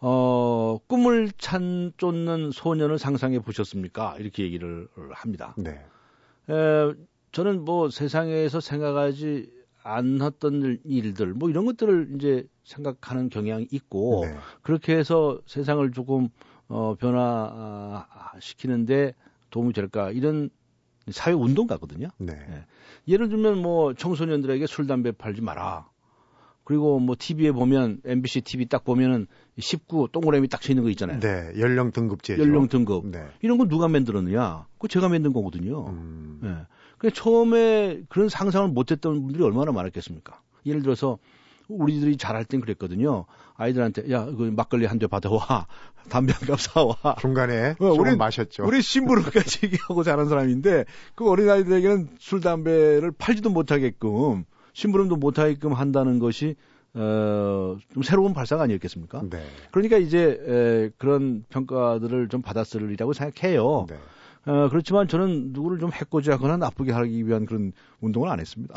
어, 0.00 0.78
꿈을 0.86 1.30
찬 1.38 1.92
쫓는 1.96 2.50
소년을 2.52 2.98
상상해 2.98 3.40
보셨습니까? 3.40 4.16
이렇게 4.18 4.44
얘기를 4.44 4.88
합니다. 5.12 5.54
네. 5.56 5.70
에, 6.50 6.94
저는 7.32 7.64
뭐 7.64 7.90
세상에서 7.90 8.60
생각하지 8.60 9.50
않았던 9.88 10.80
일들, 10.84 11.34
뭐 11.34 11.48
이런 11.50 11.64
것들을 11.64 12.12
이제 12.16 12.46
생각하는 12.64 13.28
경향이 13.28 13.68
있고, 13.70 14.24
네. 14.26 14.34
그렇게 14.62 14.96
해서 14.96 15.40
세상을 15.46 15.90
조금, 15.92 16.28
어, 16.68 16.94
변화시키는데 18.34 19.14
도움이 19.50 19.72
될까, 19.72 20.10
이런 20.10 20.50
사회 21.10 21.32
운동 21.32 21.66
가거든요. 21.66 22.08
네. 22.18 22.34
네. 22.34 22.64
예를 23.08 23.28
들면 23.28 23.62
뭐 23.62 23.94
청소년들에게 23.94 24.66
술, 24.66 24.86
담배 24.86 25.12
팔지 25.12 25.40
마라. 25.40 25.88
그리고 26.68 26.98
뭐 27.00 27.16
TV에 27.18 27.50
보면 27.50 28.02
MBC 28.04 28.42
TV 28.42 28.66
딱 28.66 28.84
보면은 28.84 29.26
19 29.58 30.08
동그라미 30.12 30.48
딱 30.48 30.60
쳐있는 30.60 30.84
거 30.84 30.90
있잖아요. 30.90 31.18
네, 31.18 31.52
연령 31.58 31.92
등급제죠. 31.92 32.42
연령 32.42 32.68
등급. 32.68 33.06
네. 33.06 33.24
이런 33.40 33.56
건 33.56 33.68
누가 33.68 33.88
만들었느냐? 33.88 34.66
그거 34.74 34.86
제가 34.86 35.08
만든 35.08 35.32
거거든요. 35.32 35.88
음. 35.88 36.40
네. 36.42 36.54
그 36.98 37.10
처음에 37.10 38.02
그런 38.08 38.28
상상을 38.28 38.68
못했던 38.68 39.22
분들이 39.22 39.42
얼마나 39.44 39.72
많았겠습니까? 39.72 40.40
예를 40.66 40.82
들어서 40.82 41.18
우리들이 41.68 42.16
잘할 42.16 42.44
땐 42.44 42.60
그랬거든요. 42.60 43.26
아이들한테 43.56 44.10
야, 44.10 44.24
그 44.24 44.52
막걸리 44.56 44.86
한 44.86 44.98
대 44.98 45.06
받아와, 45.06 45.66
담배 46.08 46.32
한 46.32 46.48
갑 46.48 46.60
사와. 46.60 47.16
중간에 47.20 47.74
어, 47.78 47.86
우리 47.92 48.16
마셨죠. 48.16 48.64
우리 48.66 48.80
심부름까지 48.80 49.60
얘기하고 49.66 50.02
자란 50.02 50.28
사람인데 50.28 50.84
그 51.14 51.28
어린 51.28 51.48
아이들에게는 51.50 52.08
술 52.18 52.40
담배를 52.40 53.12
팔지도 53.12 53.50
못하게끔 53.50 54.44
심부름도 54.72 55.16
못하게끔 55.16 55.72
한다는 55.74 56.18
것이 56.18 56.54
어, 56.94 57.76
좀 57.92 58.02
새로운 58.02 58.32
발상 58.32 58.60
아니었겠습니까? 58.60 59.22
네. 59.28 59.42
그러니까 59.70 59.98
이제 59.98 60.40
에, 60.46 60.90
그런 60.96 61.44
평가들을 61.50 62.28
좀 62.28 62.40
받았으리라고 62.42 63.12
생각해요. 63.12 63.86
네. 63.90 63.96
어, 64.48 64.68
그렇지만 64.70 65.06
저는 65.08 65.52
누구를 65.52 65.78
좀 65.78 65.92
해코지하거나 65.92 66.56
나쁘게 66.56 66.90
하기 66.92 67.26
위한 67.26 67.44
그런 67.44 67.72
운동을 68.00 68.30
안 68.30 68.40
했습니다. 68.40 68.74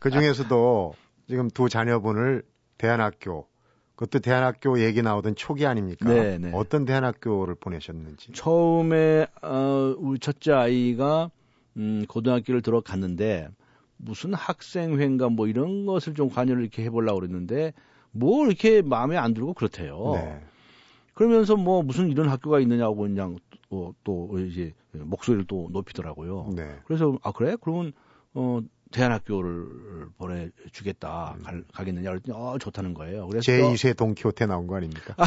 그 0.00 0.10
중에서도 0.10 0.94
지금 1.28 1.48
두 1.48 1.68
자녀분을 1.68 2.42
대안학교 2.76 3.46
그것도 3.94 4.18
대안학교 4.18 4.80
얘기 4.80 5.00
나오던 5.00 5.36
초기 5.36 5.64
아닙니까? 5.64 6.12
네, 6.12 6.38
네. 6.38 6.50
어떤 6.54 6.86
대안학교를 6.86 7.54
보내셨는지. 7.54 8.32
처음에 8.32 9.26
어, 9.42 9.94
우리 9.98 10.18
첫째 10.18 10.52
아이가 10.52 11.30
음, 11.76 12.04
고등학교를 12.08 12.62
들어갔는데 12.62 13.48
무슨 13.96 14.34
학생회인가 14.34 15.28
뭐 15.28 15.46
이런 15.46 15.86
것을 15.86 16.14
좀 16.14 16.30
관여를 16.30 16.62
이렇게 16.62 16.82
해보려고 16.82 17.20
그랬는데 17.20 17.74
뭐 18.10 18.44
이렇게 18.44 18.82
마음에 18.82 19.16
안 19.16 19.34
들고 19.34 19.54
그렇대요. 19.54 20.12
네. 20.14 20.40
그러면서 21.20 21.54
뭐 21.54 21.82
무슨 21.82 22.10
이런 22.10 22.30
학교가 22.30 22.60
있느냐고 22.60 23.02
그냥 23.02 23.36
또, 23.68 23.94
또 24.04 24.38
이제 24.38 24.72
목소리를 24.92 25.44
또 25.46 25.68
높이더라고요. 25.70 26.48
네. 26.56 26.78
그래서 26.86 27.18
아 27.22 27.30
그래? 27.30 27.56
그러면 27.60 27.92
어 28.32 28.60
대안학교를 28.90 29.66
보내주겠다 30.16 31.36
음. 31.46 31.64
가, 31.74 31.84
겠느냐 31.84 32.08
그랬더니 32.08 32.38
어 32.38 32.56
좋다는 32.58 32.94
거예요. 32.94 33.28
그래서 33.28 33.52
제2세 33.52 33.98
동키호테 33.98 34.46
나온 34.46 34.66
거 34.66 34.76
아닙니까? 34.76 35.12
아 35.18 35.26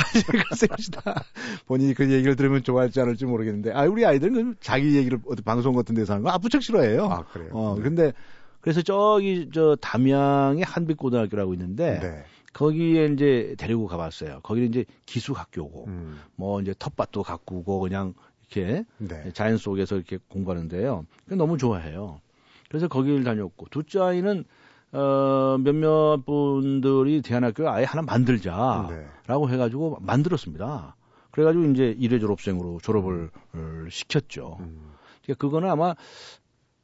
글쎄입니다. 0.50 1.24
본인이 1.68 1.94
그 1.94 2.12
얘기를 2.12 2.36
들으면 2.36 2.64
좋아할지 2.64 3.00
않을지 3.00 3.28
모르겠는데 3.28 3.72
아 3.74 3.84
우리 3.84 4.04
아이들은 4.04 4.56
자기 4.62 4.98
얘기를 4.98 5.20
어디 5.28 5.44
방송 5.44 5.76
같은 5.76 5.94
데서 5.94 6.14
하는 6.14 6.24
거 6.24 6.32
아부쩍 6.32 6.64
싫어해요. 6.64 7.06
아 7.06 7.24
그래요. 7.26 7.52
어 7.54 7.76
네. 7.78 7.84
근데 7.84 8.14
그래서 8.62 8.82
저기 8.82 9.48
저 9.54 9.78
담양의 9.80 10.64
한빛고등학교라고 10.64 11.54
있는데 11.54 12.00
네. 12.00 12.24
거기에 12.54 13.08
이제 13.08 13.56
데리고 13.58 13.88
가봤어요. 13.88 14.40
거기는 14.44 14.70
이제 14.70 14.86
기숙학교고 15.06 15.86
음. 15.88 16.20
뭐 16.36 16.62
이제 16.62 16.74
텃밭도 16.78 17.24
가꾸고 17.24 17.80
그냥 17.80 18.14
이렇게 18.42 18.86
네. 18.98 19.32
자연 19.34 19.58
속에서 19.58 19.96
이렇게 19.96 20.20
공부하는데요. 20.30 21.06
너무 21.30 21.58
좋아해요. 21.58 22.22
그래서 22.70 22.88
거기를 22.88 23.24
다녔고 23.24 23.68
둘째 23.72 24.00
아이는 24.00 24.46
어, 24.92 25.58
몇몇 25.60 26.24
분들이 26.26 27.22
대안학교 27.24 27.68
아예 27.68 27.84
하나 27.84 28.04
만들자라고 28.04 29.48
네. 29.48 29.54
해가지고 29.54 29.98
만들었습니다. 30.02 30.96
그래가지고 31.32 31.66
이제 31.72 31.96
일회 31.98 32.20
졸업생으로 32.20 32.80
졸업을 32.84 33.32
음. 33.56 33.88
시켰죠. 33.90 34.58
음. 34.60 34.94
그러니까 35.24 35.42
그거는 35.42 35.70
아마 35.70 35.96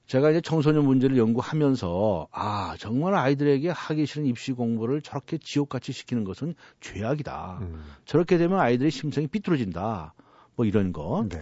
제가 0.09 0.31
이제 0.31 0.41
청소년 0.41 0.85
문제를 0.85 1.17
연구하면서 1.17 2.29
아 2.31 2.75
정말 2.79 3.13
아이들에게 3.13 3.69
하기 3.69 4.07
싫은 4.07 4.25
입시 4.25 4.53
공부를 4.53 5.03
저렇게 5.03 5.37
지옥같이 5.37 5.91
시키는 5.91 6.23
것은 6.23 6.55
죄악이다. 6.81 7.59
음. 7.61 7.83
저렇게 8.05 8.39
되면 8.39 8.59
아이들의 8.59 8.89
심성이 8.89 9.27
삐뚤어진다. 9.27 10.15
뭐 10.55 10.65
이런 10.65 10.93
거. 10.93 11.27
네. 11.29 11.39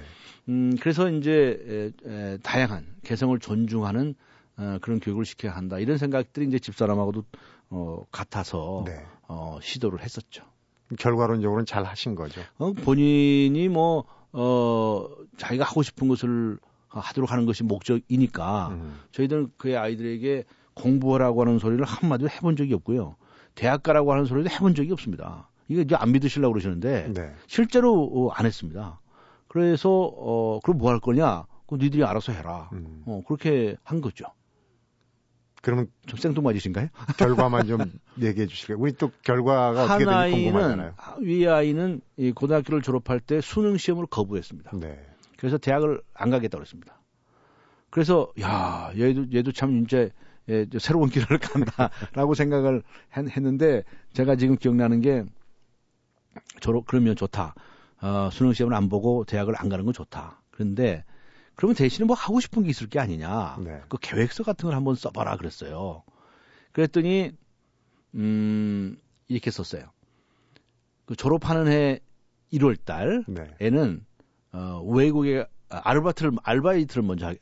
음 0.49 0.75
그래서 0.81 1.09
이제 1.09 1.93
에, 2.05 2.09
에, 2.11 2.37
다양한 2.43 2.85
개성을 3.05 3.39
존중하는 3.39 4.15
어, 4.57 4.77
그런 4.81 4.99
교육을 4.99 5.23
시켜야 5.23 5.55
한다. 5.55 5.79
이런 5.79 5.97
생각들이 5.97 6.45
이제 6.45 6.59
집사람하고도 6.59 7.23
어, 7.69 8.03
같아서 8.11 8.83
네. 8.85 9.01
어, 9.29 9.59
시도를 9.61 10.03
했었죠. 10.03 10.43
결과론적으로는 10.99 11.65
잘 11.65 11.85
하신 11.85 12.15
거죠. 12.15 12.41
어, 12.57 12.73
본인이 12.73 13.69
뭐, 13.69 14.03
어, 14.33 15.07
자기가 15.37 15.63
하고 15.63 15.83
싶은 15.83 16.09
것을 16.09 16.59
하도록 16.99 17.31
하는 17.31 17.45
것이 17.45 17.63
목적이니까 17.63 18.69
음. 18.69 18.99
저희들은 19.11 19.51
그의 19.57 19.77
아이들에게 19.77 20.43
공부하라고 20.73 21.41
하는 21.41 21.59
소리를 21.59 21.83
한마디도 21.85 22.29
해본 22.29 22.55
적이 22.55 22.73
없고요. 22.75 23.15
대학 23.55 23.81
가라고 23.83 24.11
하는 24.13 24.25
소리도 24.25 24.49
해본 24.49 24.75
적이 24.75 24.91
없습니다. 24.93 25.49
이게 25.67 25.81
이제 25.81 25.95
안 25.95 26.11
믿으시려고 26.11 26.53
그러시는데 26.53 27.11
네. 27.13 27.33
실제로 27.47 28.03
어, 28.03 28.29
안 28.29 28.45
했습니다. 28.45 28.99
그래서 29.47 29.89
어 29.89 30.59
그럼 30.63 30.77
뭐 30.77 30.91
할 30.91 30.99
거냐? 30.99 31.45
그럼 31.65 31.81
니들이 31.81 32.03
알아서 32.03 32.31
해라. 32.31 32.69
음. 32.73 33.03
어 33.05 33.21
그렇게 33.25 33.75
한 33.83 34.01
거죠. 34.01 34.25
그러면 35.63 35.87
좀 36.05 36.17
생뚱맞으신가요? 36.19 36.87
결과만 37.17 37.65
좀 37.67 37.79
얘기해 38.21 38.45
주실까요? 38.45 38.77
우리 38.79 38.93
또 38.93 39.11
결과가 39.23 39.83
어떻게 39.85 40.05
되는지 40.05 40.43
궁금하잖아요. 40.43 40.93
위 41.21 41.47
아이는 41.47 41.99
이 42.15 42.31
고등학교를 42.31 42.81
졸업할 42.81 43.19
때 43.19 43.41
수능 43.41 43.75
시험을 43.77 44.05
거부했습니다. 44.05 44.71
네. 44.75 44.99
그래서 45.37 45.57
대학을 45.57 46.01
안 46.13 46.29
가겠다고 46.29 46.61
했습니다. 46.61 46.96
그래서 47.89 48.31
야 48.41 48.91
얘도 48.95 49.31
얘도 49.33 49.51
참 49.51 49.87
진짜 49.87 50.09
예, 50.49 50.65
새로운 50.79 51.09
길을 51.09 51.27
간다라고 51.39 52.33
생각을 52.33 52.83
했, 53.15 53.41
는데 53.41 53.83
제가 54.13 54.35
지금 54.35 54.55
기억나는 54.55 55.01
게 55.01 55.23
졸업 56.61 56.85
그러면 56.87 57.15
좋다. 57.15 57.53
어, 58.01 58.29
수능 58.31 58.53
시험을 58.53 58.75
안 58.75 58.89
보고 58.89 59.25
대학을 59.25 59.55
안 59.57 59.69
가는 59.69 59.83
건 59.83 59.93
좋다. 59.93 60.41
그런데 60.51 61.03
그러면 61.55 61.75
대신에 61.75 62.05
뭐 62.05 62.15
하고 62.15 62.39
싶은 62.39 62.63
게 62.63 62.69
있을 62.69 62.87
게 62.87 62.99
아니냐. 62.99 63.57
네. 63.63 63.81
그 63.89 63.97
계획서 63.99 64.43
같은 64.43 64.67
걸 64.67 64.75
한번 64.75 64.95
써봐라 64.95 65.37
그랬어요. 65.37 66.03
그랬더니 66.71 67.31
음 68.15 68.97
이렇게 69.27 69.51
썼어요. 69.51 69.83
그 71.05 71.15
졸업하는 71.15 71.67
해 71.67 71.99
1월 72.53 72.77
달에는 72.85 73.25
네. 73.27 74.57
어, 74.57 74.81
외국에 74.85 75.45
아르바이트를 75.69 76.31
아르바이트를 76.43 77.03
먼저 77.03 77.33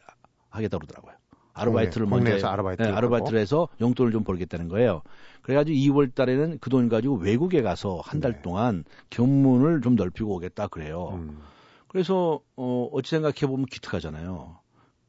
하, 0.55 0.61
겠다 0.61 0.77
그러더라고요. 0.77 1.13
아르바이트를 1.53 2.07
국내, 2.07 2.31
먼저 2.31 2.47
아르바이트 2.47 2.81
네, 2.83 2.89
아르바이트를 2.89 3.39
해서 3.39 3.69
용돈을 3.79 4.11
좀 4.11 4.23
벌겠다는 4.23 4.67
거예요. 4.67 5.01
그래가지고 5.41 5.77
2월 5.77 6.13
달에는 6.13 6.59
그 6.59 6.69
돈 6.69 6.89
가지고 6.89 7.15
외국에 7.15 7.61
가서 7.61 8.01
한달 8.03 8.33
네. 8.33 8.41
동안 8.41 8.83
견문을 9.09 9.81
좀 9.81 9.95
넓히고 9.95 10.35
오겠다 10.35 10.67
그래요. 10.67 11.11
음. 11.13 11.39
그래서 11.87 12.41
어 12.57 12.89
어찌 12.91 13.11
생각해 13.11 13.47
보면 13.47 13.67
기특하잖아요. 13.67 14.59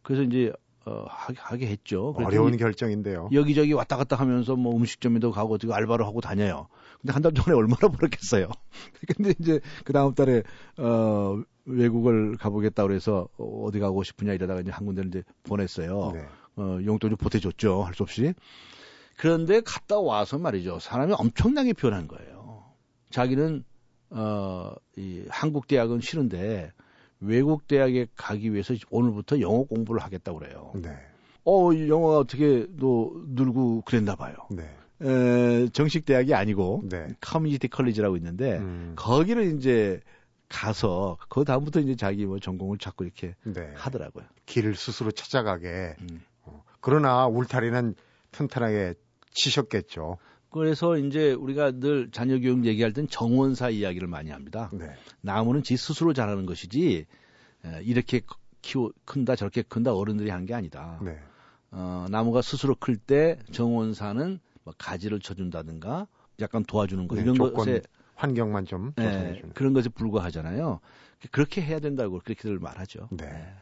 그래서 0.03 0.23
이제 0.23 0.53
어 0.85 1.05
하게, 1.09 1.67
했죠. 1.67 2.15
어려운 2.17 2.57
결정인데요. 2.57 3.29
여기저기 3.33 3.73
왔다 3.73 3.97
갔다 3.97 4.15
하면서 4.15 4.55
뭐 4.55 4.77
음식점에도 4.77 5.33
가고 5.33 5.55
어떻게 5.55 5.73
알바를 5.73 6.07
하고 6.07 6.21
다녀요. 6.21 6.69
근데 7.07 7.13
한 7.13 7.23
달 7.23 7.33
동안에 7.33 7.55
얼마나 7.57 7.89
벌었겠어요. 7.89 8.49
근데 9.17 9.33
이제 9.39 9.61
그 9.85 9.93
다음 9.93 10.13
달에 10.15 10.43
어 10.77 11.41
외국을 11.65 12.37
가보겠다 12.37 12.83
그래서 12.83 13.29
어디 13.39 13.79
가고 13.79 14.03
싶으냐 14.03 14.33
이러다가 14.33 14.61
이제 14.61 14.71
한 14.73 14.85
군데를 14.87 15.09
이제 15.09 15.23
보냈어요. 15.45 16.11
네. 16.15 16.27
어 16.57 16.79
용돈 16.85 17.11
좀 17.11 17.17
보태줬죠. 17.17 17.83
할 17.85 17.95
수 17.95 18.03
없이. 18.03 18.35
그런데 19.17 19.61
갔다 19.61 19.99
와서 20.01 20.39
말이죠. 20.39 20.79
사람이 20.81 21.15
엄청나게 21.17 21.73
변한 21.75 22.09
거예요. 22.09 22.65
자기는 23.11 23.65
어, 24.11 24.73
이 24.97 25.25
한국 25.29 25.67
대학은 25.69 26.01
싫은데 26.01 26.73
외국 27.21 27.67
대학에 27.67 28.07
가기 28.15 28.53
위해서 28.53 28.75
오늘부터 28.91 29.41
영어 29.41 29.63
공부를 29.65 30.03
하겠다고 30.03 30.39
그래요. 30.39 30.73
네. 30.75 30.91
어, 31.45 31.71
영어가 31.89 32.19
어떻게 32.19 32.67
또 32.79 33.23
늘고 33.29 33.83
그랬나 33.87 34.17
봐요. 34.17 34.35
네. 34.51 34.69
에, 35.03 35.69
정식 35.73 36.05
대학이 36.05 36.35
아니고 36.35 36.83
네. 36.89 37.09
커뮤니티 37.21 37.69
컬리지라고 37.69 38.17
있는데 38.17 38.59
음. 38.59 38.93
거기를 38.97 39.57
이제 39.57 40.01
가서 40.49 41.19
그 41.29 41.45
다음부터 41.45 41.81
이제 41.81 41.97
자기 41.97 42.25
뭐 42.25 42.39
전공을 42.39 42.79
찾고 42.79 43.05
이렇게 43.05 43.35
네. 43.45 43.73
하더라고요. 43.75 44.25
길을 44.47 44.75
스스로 44.77 45.11
찾아가게. 45.11 45.97
음. 46.01 46.23
어. 46.43 46.63
그러나 46.81 47.27
울타리는 47.27 47.95
튼튼하게 48.33 48.95
치셨겠죠. 49.33 50.19
그래서 50.51 50.97
이제 50.97 51.33
우리가 51.33 51.73
늘 51.73 52.11
자녀 52.11 52.39
교육 52.39 52.65
얘기할 52.65 52.93
땐 52.93 53.07
정원사 53.09 53.69
이야기를 53.71 54.09
많이 54.09 54.31
합니다. 54.31 54.71
네. 54.73 54.91
나무는 55.21 55.63
지 55.63 55.77
스스로 55.77 56.15
자라는 56.15 56.47
것이지 56.47 57.05
이렇게 57.83 58.21
키워 58.63 58.91
큰다 59.05 59.37
저렇게 59.37 59.63
큰다 59.63 59.95
어른들이 59.95 60.31
한 60.31 60.47
게 60.47 60.55
아니다. 60.55 60.99
네. 61.03 61.19
어, 61.73 62.07
나무가 62.11 62.41
스스로 62.41 62.75
클 62.77 62.97
때 62.97 63.39
정원사는 63.53 64.29
뭐 64.29 64.39
가지를 64.79 65.21
쳐준다든가 65.21 66.07
약간 66.41 66.65
도와주는 66.65 67.09
거 67.09 67.17
네, 67.17 67.23
이런 67.23 67.37
것에 67.37 67.83
환경만 68.15 68.65
좀 68.67 68.93
네, 68.97 69.43
그런 69.55 69.73
것에 69.73 69.89
불과하잖아요. 69.89 70.81
그렇게 71.31 71.63
해야 71.63 71.81
된다고 71.81 72.19
그렇게들 72.21 72.59
말하죠. 72.59 73.09
네. 73.13 73.27
네. 73.27 73.55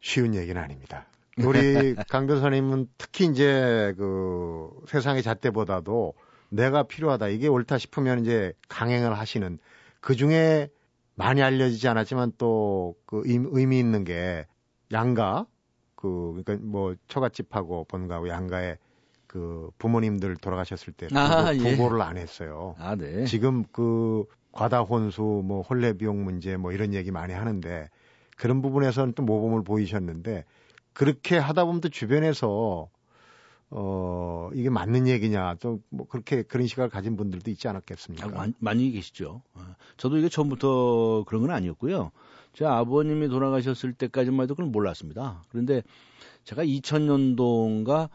쉬운 0.00 0.34
얘기는 0.34 0.60
아닙니다. 0.60 1.06
우리 1.38 1.94
강 2.08 2.26
교사님은 2.26 2.88
특히 2.98 3.26
이제 3.26 3.94
그 3.96 4.70
세상의 4.88 5.22
잣대보다도 5.22 6.14
내가 6.50 6.82
필요하다 6.82 7.28
이게 7.28 7.48
옳다 7.48 7.78
싶으면 7.78 8.20
이제 8.20 8.52
강행을 8.68 9.18
하시는 9.18 9.58
그 10.00 10.16
중에 10.16 10.68
많이 11.14 11.42
알려지지 11.42 11.86
않았지만 11.88 12.32
또 12.38 12.94
그 13.06 13.22
의미 13.24 13.78
있는 13.80 14.04
게 14.04 14.46
양가 14.92 15.46
그 15.96 16.42
그러니까 16.44 16.64
뭐 16.66 16.94
처갓집하고 17.08 17.84
본가하고 17.84 18.28
양가에 18.28 18.78
그 19.30 19.70
부모님들 19.78 20.38
돌아가셨을 20.38 20.92
때 20.92 21.06
아, 21.14 21.52
부고, 21.52 21.64
예. 21.64 21.76
부고를 21.76 22.02
안 22.02 22.16
했어요. 22.16 22.74
아, 22.80 22.96
네. 22.96 23.26
지금 23.26 23.62
그 23.70 24.24
과다 24.50 24.80
혼수 24.80 25.22
뭐 25.22 25.62
혼례 25.62 25.92
비용 25.92 26.24
문제 26.24 26.56
뭐 26.56 26.72
이런 26.72 26.94
얘기 26.94 27.12
많이 27.12 27.32
하는데 27.32 27.88
그런 28.36 28.60
부분에서는 28.60 29.12
또 29.12 29.22
모범을 29.22 29.62
보이셨는데 29.62 30.44
그렇게 30.92 31.38
하다 31.38 31.64
보면 31.64 31.80
또 31.80 31.88
주변에서 31.88 32.88
어, 33.72 34.50
이게 34.52 34.68
맞는 34.68 35.06
얘기냐, 35.06 35.54
또, 35.60 35.78
뭐, 35.90 36.08
그렇게, 36.08 36.42
그런 36.42 36.66
시각을 36.66 36.90
가진 36.90 37.16
분들도 37.16 37.52
있지 37.52 37.68
않았겠습니까? 37.68 38.26
아, 38.34 38.48
많이, 38.58 38.90
계시죠. 38.90 39.42
어, 39.54 39.60
저도 39.96 40.16
이게 40.18 40.28
처음부터 40.28 41.22
그런 41.28 41.42
건 41.42 41.52
아니었고요. 41.52 42.10
제 42.52 42.64
아버님이 42.64 43.28
돌아가셨을 43.28 43.92
때까지만 43.92 44.42
해도 44.42 44.56
그건 44.56 44.72
몰랐습니다. 44.72 45.44
그런데 45.50 45.84
제가 46.42 46.64
2000년도인가 46.64 48.08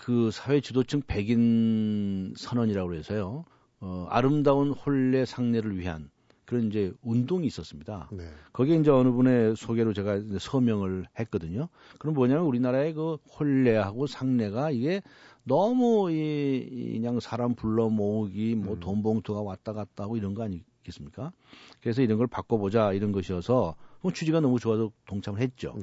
그 0.00 0.30
사회 0.30 0.60
지도층 0.60 1.02
백인 1.06 2.32
선언이라고 2.36 2.94
해서요. 2.94 3.44
어, 3.80 4.06
아름다운 4.08 4.70
혼례 4.70 5.24
상례를 5.24 5.78
위한 5.78 6.10
그런 6.46 6.68
이제 6.68 6.92
운동이 7.02 7.46
있었습니다. 7.46 8.08
네. 8.10 8.24
거기에 8.52 8.76
이제 8.76 8.90
어느 8.90 9.10
분의 9.10 9.56
소개로 9.56 9.92
제가 9.92 10.20
서명을 10.38 11.04
했거든요. 11.18 11.68
그럼 11.98 12.14
뭐냐면 12.14 12.44
우리나라의 12.44 12.94
그 12.94 13.18
혼례하고 13.38 14.06
상례가 14.06 14.70
이게 14.70 15.02
너무 15.44 16.10
이, 16.10 16.94
그냥 16.94 17.20
사람 17.20 17.54
불러 17.54 17.88
모으기, 17.88 18.54
뭐 18.54 18.74
음. 18.74 18.80
돈봉투가 18.80 19.42
왔다 19.42 19.72
갔다 19.72 20.04
하고 20.04 20.16
이런 20.16 20.34
거 20.34 20.42
아니겠습니까? 20.42 21.30
그래서 21.80 22.02
이런 22.02 22.18
걸 22.18 22.26
바꿔보자 22.26 22.94
이런 22.94 23.12
것이어서 23.12 23.76
뭐 24.00 24.12
취지가 24.12 24.40
너무 24.40 24.58
좋아서 24.58 24.90
동참을 25.06 25.40
했죠. 25.40 25.76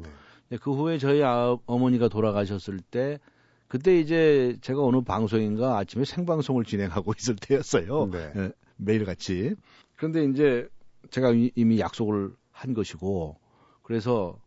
네. 0.49 0.57
그 0.57 0.73
후에 0.73 0.97
저희 0.97 1.23
아, 1.23 1.57
어머니가 1.65 2.09
돌아가셨을 2.09 2.79
때 2.79 3.19
그때 3.67 3.99
이제 3.99 4.57
제가 4.61 4.81
어느 4.83 5.01
방송인가 5.01 5.77
아침에 5.77 6.05
생방송을 6.05 6.63
진행하고 6.63 7.13
있을 7.17 7.35
때였어요. 7.35 8.07
네. 8.11 8.31
네, 8.33 8.51
매일같이. 8.77 9.55
그런데 9.95 10.23
이제 10.25 10.67
제가 11.09 11.31
이미 11.55 11.79
약속을 11.79 12.33
한 12.51 12.73
것이고 12.73 13.37
그래서 13.83 14.39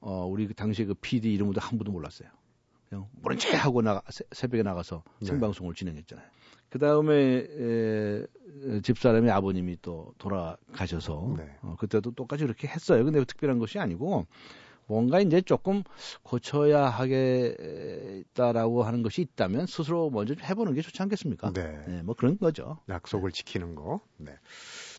어 0.00 0.26
우리 0.26 0.46
그 0.46 0.54
당시에 0.54 0.86
그 0.86 0.94
PD 0.94 1.32
이름도 1.34 1.60
한 1.60 1.78
분도 1.78 1.92
몰랐어요. 1.92 2.28
그냥 2.88 3.08
모른 3.22 3.38
체 3.38 3.54
하고 3.56 3.82
나가 3.82 4.02
새벽에 4.32 4.62
나가서 4.62 5.02
네. 5.20 5.26
생방송을 5.26 5.74
진행했잖아요. 5.74 6.26
그 6.68 6.78
다음에 6.78 7.46
집사람이 8.82 9.30
아버님이 9.30 9.76
또 9.82 10.14
돌아가셔서 10.16 11.34
네. 11.36 11.56
어, 11.60 11.76
그때도 11.78 12.12
똑같이 12.12 12.44
그렇게 12.44 12.66
했어요. 12.66 13.04
근데 13.04 13.22
특별한 13.24 13.58
것이 13.58 13.78
아니고 13.78 14.26
뭔가 14.86 15.20
이제 15.20 15.40
조금 15.40 15.82
고쳐야 16.22 16.86
하겠다라고 16.86 18.82
하는 18.82 19.02
것이 19.02 19.22
있다면 19.22 19.66
스스로 19.66 20.10
먼저 20.10 20.34
해보는 20.42 20.74
게 20.74 20.82
좋지 20.82 21.00
않겠습니까? 21.02 21.52
네. 21.52 21.84
네. 21.86 22.02
뭐 22.02 22.14
그런 22.14 22.38
거죠. 22.38 22.78
약속을 22.88 23.30
네. 23.30 23.36
지키는 23.36 23.74
거. 23.74 24.00
네. 24.18 24.32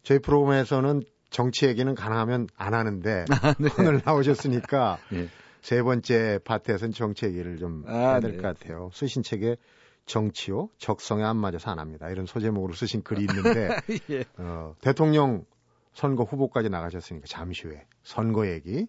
저희 0.04 0.20
프로그램에서는 0.20 1.04
정치 1.30 1.66
얘기는 1.66 1.94
가능하면 1.96 2.48
안 2.56 2.74
하는데 2.74 3.26
아, 3.42 3.54
네. 3.58 3.70
오늘 3.80 4.02
나오셨으니까 4.06 5.00
네. 5.12 5.28
세 5.62 5.82
번째 5.82 6.40
파트에서는 6.44 6.94
정치 6.94 7.26
얘기를 7.26 7.58
좀 7.58 7.84
아, 7.88 7.92
해야 7.92 8.20
될것 8.20 8.38
네. 8.38 8.42
같아요. 8.42 8.90
쓰신 8.94 9.24
책에 9.24 9.58
정치요 10.06 10.70
적성에 10.78 11.24
안 11.24 11.38
맞아서 11.38 11.72
안 11.72 11.80
합니다. 11.80 12.10
이런 12.10 12.26
소제목으로 12.26 12.74
쓰신 12.74 13.04
글이 13.04 13.22
있는데 13.22 13.70
예. 14.12 14.26
어, 14.38 14.76
대통령 14.82 15.46
선거 15.94 16.24
후보까지 16.24 16.70
나가셨으니까 16.70 17.26
잠시 17.28 17.68
후에 17.68 17.86
선거 18.04 18.48
얘기 18.48 18.88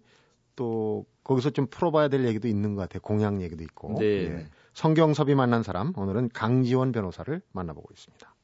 또 0.57 1.07
거기서 1.25 1.51
좀 1.51 1.67
풀어봐야 1.67 2.09
될 2.09 2.25
얘기도 2.25 2.49
있는 2.49 2.75
것 2.75 2.83
같아요. 2.83 3.01
공약 3.01 3.41
얘기도 3.41 3.63
있고. 3.65 3.97
네. 3.99 4.07
예. 4.07 4.47
성경섭이 4.75 5.35
만난 5.35 5.63
사람 5.63 5.93
오늘은 5.97 6.31
강지원 6.35 6.93
변호사를 6.93 7.41
만나보고 7.53 7.89
있습니다. 7.93 8.35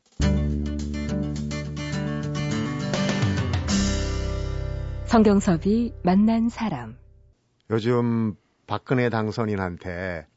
성경섭이 5.07 5.93
만난 6.05 6.49
사람. 6.49 6.97
요즘 7.69 8.37
박근혜 8.69 9.11
당선인한테 9.11 10.29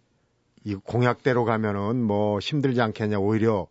이 0.63 0.73
공약대로 0.73 1.45
가면은 1.45 2.03
뭐 2.03 2.39
힘들지 2.39 2.81
않겠냐 2.81 3.19
오히려 3.19 3.67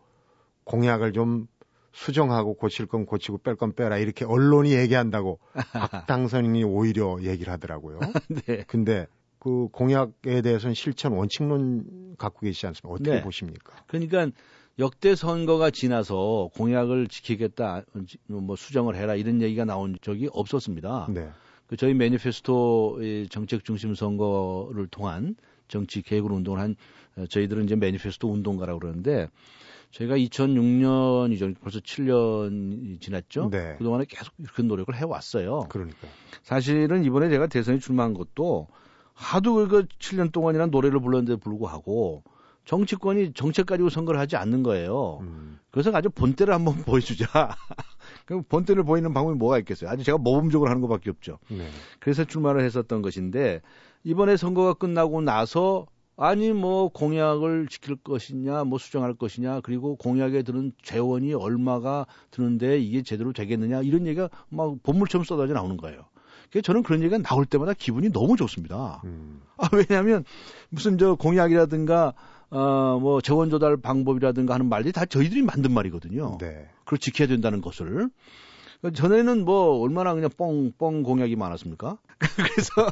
공약을 0.65 1.12
좀 1.12 1.49
수정하고 1.93 2.55
고칠 2.55 2.87
건 2.87 3.07
고치고 3.07 3.39
뺄 3.39 3.57
건 3.57 3.75
빼라 3.75 3.99
이렇게 3.99 4.25
언론이 4.25 4.73
얘기한다고 4.73 5.39
박 5.73 6.07
당선인이 6.07 6.65
오히려 6.65 7.19
얘기를 7.23 7.53
하더라고요. 7.53 8.01
네. 8.47 8.65
근데 8.67 9.07
그 9.39 9.69
공약에 9.73 10.41
대해서는 10.41 10.75
실천 10.75 11.13
원칙론 11.13 12.15
갖고 12.17 12.41
계시지 12.41 12.67
않습니까? 12.67 12.95
어떻게 12.95 13.11
네. 13.17 13.23
보십니까? 13.23 13.75
그러니까 13.89 14.29
역대 14.79 15.15
선거가 15.15 15.71
지나서 15.71 16.49
공약을 16.55 17.09
지키겠다, 17.09 17.85
뭐 18.29 18.57
수정을 18.57 18.97
해라 18.97 19.15
이런 19.15 19.43
얘기가 19.43 19.65
나온 19.65 19.99
적이 20.01 20.29
없었습니다. 20.33 21.09
네. 21.11 21.29
그 21.67 21.77
저희 21.77 21.93
매니페스토 21.95 23.01
정책 23.31 23.65
중심 23.65 23.95
선거를 23.95 24.87
통한 24.89 25.37
정치 25.69 26.03
계획을 26.03 26.31
운동을 26.31 26.61
한 26.61 26.77
저희들은 27.29 27.65
이제 27.65 27.77
매니페스토 27.77 28.31
운동가라고 28.31 28.79
그러는데 28.79 29.29
저희가 29.93 30.17
2006년이죠. 30.17 31.55
벌써 31.61 31.79
7년이 31.79 33.01
지났죠. 33.01 33.51
네. 33.51 33.77
그동안에 33.79 34.07
계속 34.09 34.33
이렇게 34.39 34.63
노력을 34.63 34.95
해왔어요. 34.95 35.67
그러니까. 35.69 36.09
사실은 36.43 37.05
이번에 37.05 37.29
제가 37.29 37.47
대선에 37.47 37.79
출마한 37.79 38.15
것도 38.15 38.69
하도 39.13 39.69
그 39.69 39.87
7년 40.01 40.33
동안이란 40.33 40.71
노래를 40.71 41.01
불렀는데 41.01 41.37
불구하고 41.41 42.23
정치권이 42.65 43.35
정책 43.35 43.67
가지고 43.67 43.91
선거를 43.91 44.19
하지 44.19 44.37
않는 44.37 44.63
거예요. 44.63 45.19
음. 45.23 45.59
그래서 45.71 45.91
아주 45.93 46.09
본때를 46.11 46.55
한번 46.55 46.77
보여주자. 46.85 47.55
그럼 48.25 48.45
본때를 48.49 48.85
보이는 48.85 49.13
방법이 49.13 49.37
뭐가 49.37 49.59
있겠어요? 49.59 49.91
아주 49.91 50.05
제가 50.05 50.17
모범적으로 50.19 50.71
하는 50.71 50.81
것밖에 50.81 51.11
없죠. 51.11 51.39
네. 51.49 51.69
그래서 52.01 52.25
출마를 52.25 52.63
했었던 52.63 53.03
것인데 53.03 53.61
이번에 54.05 54.37
선거가 54.37 54.75
끝나고 54.75 55.21
나서 55.21 55.87
아니 56.23 56.53
뭐 56.53 56.89
공약을 56.89 57.67
지킬 57.67 57.97
것이냐 57.97 58.63
뭐 58.63 58.79
수정할 58.79 59.13
것이냐 59.15 59.61
그리고 59.63 59.97
공약에 59.97 60.45
드는 60.45 60.71
재원이 60.81 61.35
얼마가 61.35 62.07
드는데 62.31 62.79
이게 62.79 63.03
제대로 63.03 63.33
되겠느냐 63.33 63.83
이런 63.83 64.07
얘기가 64.07 64.29
막 64.49 64.81
본물처럼 64.85 65.25
쏟아져 65.25 65.53
나오는 65.53 65.77
거예요. 65.77 66.05
그래서 66.49 66.63
저는 66.63 66.85
그런 66.85 67.03
얘기가 67.03 67.21
나올 67.23 67.45
때마다 67.45 67.73
기분이 67.73 68.13
너무 68.13 68.37
좋습니다. 68.37 69.03
음. 69.05 69.41
아, 69.57 69.69
왜냐하면 69.73 70.25
무슨 70.69 70.97
저 70.97 71.17
공약이라든가 71.17 72.13
어, 72.51 72.99
뭐 73.01 73.21
재원 73.21 73.51
조달 73.51 73.77
방법이라든가 73.77 74.55
하는 74.55 74.69
말들이 74.69 74.93
다 74.93 75.05
저희들이 75.05 75.43
만든 75.43 75.73
말이거든요. 75.73 76.39
네. 76.39 76.69
그걸 76.85 77.01
지켜야 77.01 77.27
된다는 77.27 77.61
것을. 77.61 78.11
전에는 78.90 79.45
뭐 79.45 79.81
얼마나 79.81 80.12
그냥 80.12 80.29
뻥뻥 80.37 81.05
공약이 81.05 81.37
많았습니까? 81.37 81.99
그래서 82.18 82.90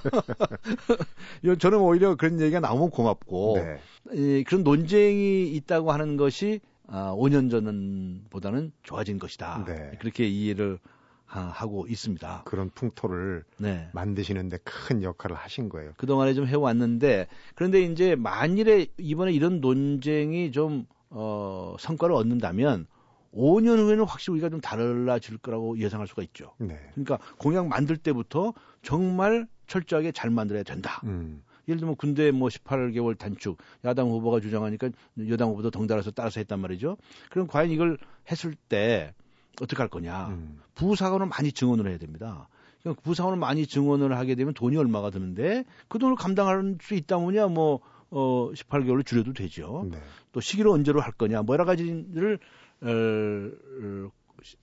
저는 1.59 1.79
오히려 1.79 2.15
그런 2.15 2.41
얘기가 2.41 2.61
너무 2.61 2.91
고맙고 2.91 3.57
네. 3.57 3.81
이, 4.13 4.45
그런 4.45 4.63
논쟁이 4.63 5.53
있다고 5.55 5.91
하는 5.91 6.17
것이 6.17 6.61
아, 6.87 7.13
5년 7.17 7.51
전보다는 7.51 8.73
좋아진 8.83 9.19
것이다. 9.19 9.65
네. 9.67 9.93
그렇게 10.01 10.27
이해를 10.27 10.79
아, 11.27 11.41
하고 11.41 11.87
있습니다. 11.89 12.43
그런 12.45 12.71
풍토를 12.71 13.45
네. 13.59 13.89
만드시는데 13.93 14.59
큰 14.65 15.03
역할을 15.03 15.37
하신 15.37 15.69
거예요. 15.69 15.93
그동안에 15.97 16.35
좀 16.35 16.47
해왔는데 16.47 17.29
그런데 17.55 17.83
이제 17.83 18.17
만일에 18.17 18.87
이번에 18.99 19.33
이런 19.33 19.61
논쟁이 19.61 20.51
좀 20.51 20.87
어, 21.09 21.77
성과를 21.79 22.15
얻는다면 22.15 22.87
5년 23.35 23.79
후에는 23.79 24.05
확실히 24.05 24.35
우리가 24.35 24.49
좀 24.49 24.61
달라질 24.61 25.39
거라고 25.39 25.79
예상할 25.79 26.07
수가 26.07 26.23
있죠. 26.25 26.55
네. 26.59 26.79
그러니까 26.95 27.19
공약 27.39 27.69
만들 27.69 27.97
때부터 27.97 28.53
정말 28.83 29.47
철저하게 29.67 30.13
잘 30.13 30.31
만들어야 30.31 30.63
된다. 30.63 31.01
음. 31.05 31.43
예를 31.69 31.79
들면 31.79 31.97
군대 31.97 32.31
뭐 32.33 32.49
18개월 32.49 33.17
단축 33.17 33.59
야당 33.85 34.09
후보가 34.11 34.41
주장하니까 34.41 34.91
여당 35.29 35.51
후보도 35.51 35.71
덩달아서 35.71 36.11
따라서 36.11 36.41
했단 36.41 36.59
말이죠. 36.59 36.97
그럼 37.31 37.47
과연 37.47 37.71
이걸 37.71 37.99
했을 38.31 38.55
때 38.55 39.15
어떻게 39.61 39.79
할 39.79 39.89
거냐. 39.89 40.29
음. 40.29 40.61
부사관을 40.75 41.27
많이 41.27 41.53
증언을 41.53 41.89
해야 41.89 41.99
됩니다. 41.99 42.49
그러니까 42.81 43.03
부사관을 43.03 43.39
많이 43.39 43.67
증언을 43.67 44.17
하게 44.17 44.35
되면 44.35 44.55
돈이 44.55 44.77
얼마가 44.77 45.11
드는데 45.11 45.65
그 45.89 45.99
돈을 45.99 46.17
감당할 46.17 46.79
수 46.81 46.95
있다면야 46.95 47.49
뭐 47.49 47.81
어, 48.11 48.51
18개월로 48.53 49.07
줄여도 49.07 49.33
되죠. 49.35 49.87
네. 49.89 49.99
또 50.33 50.41
시기를 50.41 50.71
언제로 50.71 51.01
할 51.01 51.13
거냐, 51.13 51.43
뭐 51.43 51.55
여러 51.55 51.65
가지를 51.65 52.39
어, 52.83 52.89
어, 52.89 54.11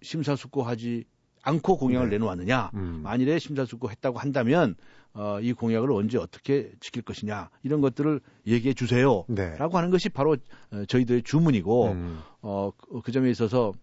심사숙고하지 0.01 1.06
않고 1.43 1.77
공약을 1.77 2.10
네. 2.10 2.17
내놓았느냐. 2.17 2.71
음. 2.73 3.01
만일에 3.03 3.39
심사숙고했다고 3.39 4.19
한다면 4.19 4.75
어, 5.13 5.39
이 5.41 5.53
공약을 5.53 5.91
언제 5.91 6.17
어떻게 6.17 6.71
지킬 6.80 7.01
것이냐 7.01 7.49
이런 7.63 7.82
것들을 7.82 8.19
얘기해 8.45 8.73
주세요라고 8.73 9.34
네. 9.34 9.56
하는 9.58 9.89
것이 9.89 10.10
바로 10.10 10.38
어, 10.71 10.86
저희들의 10.88 11.23
주문이고 11.23 11.91
음. 11.91 12.19
어, 12.41 12.71
그, 12.77 13.01
그 13.01 13.12
점에 13.12 13.30
있어서 13.30 13.73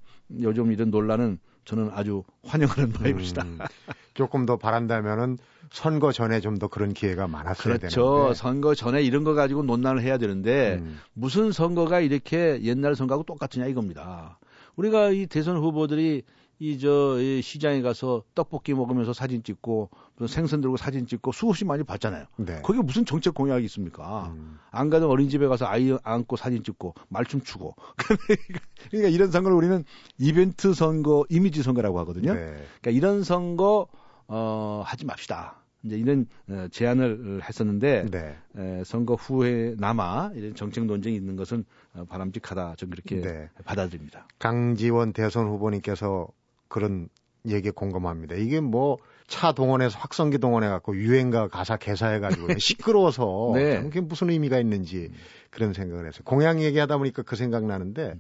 요즘 0.41 0.73
이런 0.73 0.91
논란은 0.91 1.39
저는 1.65 1.91
아주 1.93 2.23
환영하는 2.47 2.93
바입니다. 2.93 3.43
음, 3.45 3.59
조금 4.15 4.47
더 4.47 4.57
바란다면은 4.57 5.39
선거 5.73 6.13
전에 6.13 6.41
좀 6.41 6.59
더 6.59 6.69
그런 6.69 6.93
기회가 6.93 7.27
많았어야 7.27 7.79
그렇죠. 7.79 8.15
되는데. 8.15 8.35
선거 8.35 8.75
전에 8.75 9.03
이런 9.03 9.25
거 9.25 9.35
가지고 9.35 9.63
논란을 9.65 10.03
해야 10.03 10.19
되는데 10.19 10.79
음. 10.81 11.01
무슨 11.15 11.51
선거가 11.51 12.01
이렇게 12.01 12.61
옛날 12.63 12.95
선거하고 12.95 13.25
똑같으냐 13.25 13.67
이겁니다. 13.67 14.39
우리가 14.77 15.11
이 15.11 15.27
대선 15.27 15.57
후보들이 15.57 16.23
이저 16.59 17.19
이 17.21 17.43
시장에 17.43 17.83
가서 17.83 18.23
떡볶이 18.35 18.75
먹으면서 18.75 19.13
사진 19.13 19.43
찍고 19.43 19.91
생선 20.29 20.61
들고 20.61 20.77
사진 20.77 21.07
찍고 21.07 21.33
수없이 21.33 21.65
많이 21.65 21.83
봤잖아요. 21.83 22.27
네. 22.37 22.61
거기에 22.63 22.83
무슨 22.83 23.05
정책 23.05 23.35
공약이 23.35 23.65
있습니까? 23.67 24.33
음. 24.35 24.59
안 24.71 24.91
가던 24.91 25.09
어린이집에 25.09 25.47
가서 25.49 25.67
아이 25.67 25.97
안고 26.03 26.37
사진 26.37 26.63
찍고 26.63 26.95
말춤 27.09 27.41
추고. 27.41 27.75
그러니까 28.91 29.09
이런 29.09 29.31
선거를 29.31 29.57
우리는 29.57 29.85
이벤트 30.19 30.75
선거, 30.75 31.25
이미지 31.29 31.63
선거라고 31.63 31.99
하거든요. 32.01 32.35
네. 32.35 32.41
그러니까 32.81 32.91
이런 32.91 33.25
선거 33.25 33.89
어 34.27 34.83
하지 34.87 35.05
맙시다. 35.05 35.65
이제 35.85 35.97
이런 35.97 36.27
어, 36.49 36.67
제안을 36.71 37.43
했었는데 37.47 38.07
네. 38.11 38.37
에, 38.57 38.85
선거 38.85 39.15
후에 39.15 39.75
남아 39.79 40.33
이런 40.35 40.55
정책 40.55 40.87
논쟁이 40.87 41.17
있는 41.17 41.37
것은 41.37 41.65
어, 41.95 42.05
바람직하다. 42.09 42.77
좀 42.77 42.91
그렇게 42.91 43.21
네. 43.21 43.51
받아들입니다. 43.65 44.27
강지원 44.39 45.13
대선 45.13 45.47
후보님께서 45.47 46.29
그런 46.69 47.09
얘기에 47.47 47.71
공감합니다. 47.73 48.37
이게 48.37 48.61
뭐 48.61 48.99
차 49.27 49.53
동원해서 49.53 49.99
확성기 49.99 50.39
동원해 50.39 50.69
갖고 50.69 50.95
유행가 50.97 51.49
가사 51.49 51.77
개사해 51.77 52.21
가지고 52.21 52.59
시끄러워서 52.59 53.53
네. 53.55 53.83
그게 53.83 54.01
무슨 54.01 54.31
의미가 54.31 54.59
있는지 54.59 55.11
그런 55.51 55.73
생각을 55.73 56.07
했어요. 56.07 56.23
공약 56.25 56.61
얘기하다 56.61 56.99
보니까 56.99 57.23
그 57.23 57.35
생각 57.37 57.65
나는데 57.65 58.19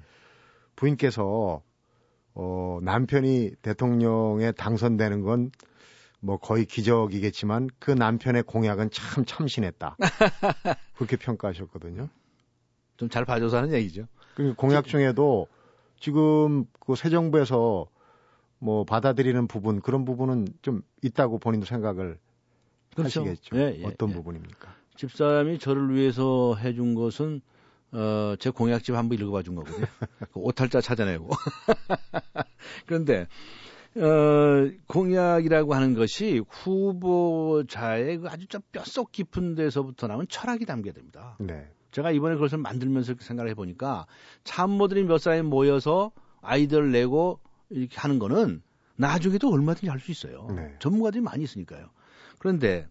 부인께서 0.76 1.62
어 2.34 2.78
남편이 2.82 3.56
대통령에 3.62 4.52
당선되는 4.52 5.22
건 5.22 5.50
뭐 6.20 6.38
거의 6.38 6.64
기적이겠지만 6.64 7.68
그 7.78 7.90
남편의 7.90 8.44
공약은 8.44 8.88
참 8.90 9.26
참신했다. 9.26 9.98
그렇게 10.96 11.18
평가하셨거든요. 11.18 12.08
좀 12.96 13.10
잘 13.10 13.26
봐줘서 13.26 13.58
하는 13.58 13.74
얘기죠. 13.74 14.06
그 14.34 14.54
공약 14.54 14.86
중에도 14.86 15.48
지금 16.00 16.64
그 16.80 16.94
새 16.94 17.10
정부에서 17.10 17.88
뭐 18.64 18.84
받아들이는 18.84 19.46
부분 19.46 19.82
그런 19.82 20.06
부분은 20.06 20.48
좀 20.62 20.80
있다고 21.02 21.38
본인도 21.38 21.66
생각을 21.66 22.18
그렇죠. 22.96 23.20
하시겠죠. 23.20 23.56
예, 23.58 23.76
예, 23.78 23.84
어떤 23.84 24.08
예. 24.08 24.14
부분입니까? 24.14 24.74
집사람이 24.96 25.58
저를 25.58 25.94
위해서 25.94 26.54
해준 26.54 26.94
것은 26.94 27.42
어, 27.92 28.34
제 28.38 28.48
공약집 28.48 28.94
한번 28.94 29.18
읽어봐 29.18 29.42
준 29.42 29.56
거거든요. 29.56 29.84
그 30.32 30.40
오탈자 30.40 30.80
찾아내고. 30.80 31.28
그런데 32.86 33.28
어, 33.96 34.70
공약이라고 34.86 35.74
하는 35.74 35.92
것이 35.92 36.40
후보자의 36.48 38.16
그 38.16 38.28
아주 38.28 38.46
좀 38.46 38.62
뼛속 38.72 39.12
깊은 39.12 39.56
데서부터 39.56 40.06
나온 40.06 40.26
철학이 40.26 40.64
담겨야 40.64 40.94
됩니다. 40.94 41.36
네. 41.38 41.68
제가 41.90 42.12
이번에 42.12 42.36
그것을 42.36 42.56
만들면서 42.58 43.14
생각을 43.18 43.50
해보니까 43.50 44.06
참모들이 44.44 45.04
몇 45.04 45.18
사람이 45.18 45.42
모여서 45.42 46.12
아이디어를 46.40 46.92
내고 46.92 47.40
이렇게 47.70 47.96
하는 47.98 48.18
거는 48.18 48.62
나중에도 48.96 49.50
얼마든지 49.52 49.88
할 49.88 49.98
수 50.00 50.10
있어요. 50.12 50.46
네. 50.54 50.74
전문가들이 50.78 51.20
많이 51.22 51.42
있으니까요. 51.44 51.90
그런데 52.38 52.88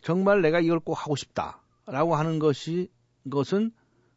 정말 0.00 0.42
내가 0.42 0.60
이걸 0.60 0.80
꼭 0.80 0.94
하고 0.94 1.16
싶다라고 1.16 2.14
하는 2.14 2.38
것이 2.38 2.90
것은 3.30 3.72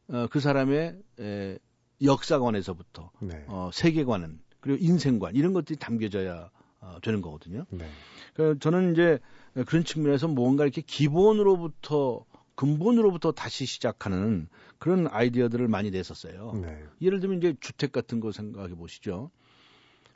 어, 0.10 0.28
그 0.30 0.40
사람의 0.40 0.98
에, 1.20 1.58
역사관에서부터 2.02 3.12
네. 3.22 3.44
어, 3.48 3.70
세계관은 3.74 4.40
그리고 4.60 4.84
인생관 4.84 5.36
이런 5.36 5.54
것들이 5.54 5.78
담겨져야 5.80 6.50
어, 6.80 6.98
되는 7.02 7.22
거거든요. 7.22 7.66
네. 7.72 7.90
그 8.34 8.58
저는 8.60 8.94
이제 8.94 9.20
그런 9.66 9.84
측면에서 9.84 10.28
뭔가 10.28 10.64
이렇게 10.64 10.82
기본으로부터 10.82 12.26
근본으로부터 12.56 13.32
다시 13.32 13.66
시작하는 13.66 14.48
그런 14.80 15.08
아이디어들을 15.08 15.68
많이 15.68 15.92
냈었어요. 15.92 16.54
네. 16.62 16.84
예를 17.02 17.20
들면 17.20 17.38
이제 17.40 17.56
주택 17.60 17.92
같은 17.92 18.20
거 18.20 18.32
생각해 18.32 18.76
보시죠. 18.76 19.32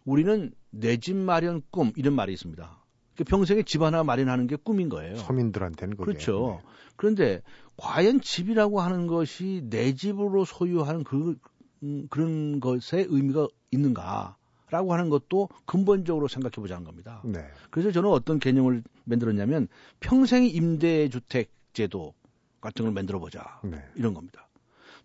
우리는 0.05 0.51
내 0.71 0.97
집 0.97 1.15
마련 1.15 1.61
꿈 1.71 1.91
이런 1.95 2.13
말이 2.13 2.33
있습니다. 2.33 2.79
그 3.17 3.23
평생에 3.23 3.63
집 3.63 3.81
하나 3.81 4.03
마련하는 4.03 4.47
게 4.47 4.55
꿈인 4.55 4.89
거예요. 4.89 5.15
서민들한테는 5.17 5.95
그게. 5.97 6.05
그렇죠. 6.11 6.61
네. 6.63 6.69
그런데 6.95 7.41
과연 7.77 8.21
집이라고 8.21 8.79
하는 8.81 9.07
것이 9.07 9.61
내 9.69 9.93
집으로 9.93 10.45
소유하는 10.45 11.03
그 11.03 11.37
음, 11.83 12.07
그런 12.09 12.59
것에 12.59 13.05
의미가 13.09 13.47
있는가라고 13.71 14.93
하는 14.93 15.09
것도 15.09 15.49
근본적으로 15.65 16.27
생각해 16.27 16.53
보자는 16.55 16.83
겁니다. 16.83 17.21
네. 17.25 17.43
그래서 17.69 17.91
저는 17.91 18.09
어떤 18.09 18.39
개념을 18.39 18.83
만들었냐면 19.03 19.67
평생 19.99 20.45
임대 20.45 21.09
주택 21.09 21.51
제도 21.73 22.13
같은 22.61 22.85
걸 22.85 22.93
만들어 22.93 23.19
보자. 23.19 23.59
네. 23.63 23.83
이런 23.95 24.13
겁니다. 24.13 24.47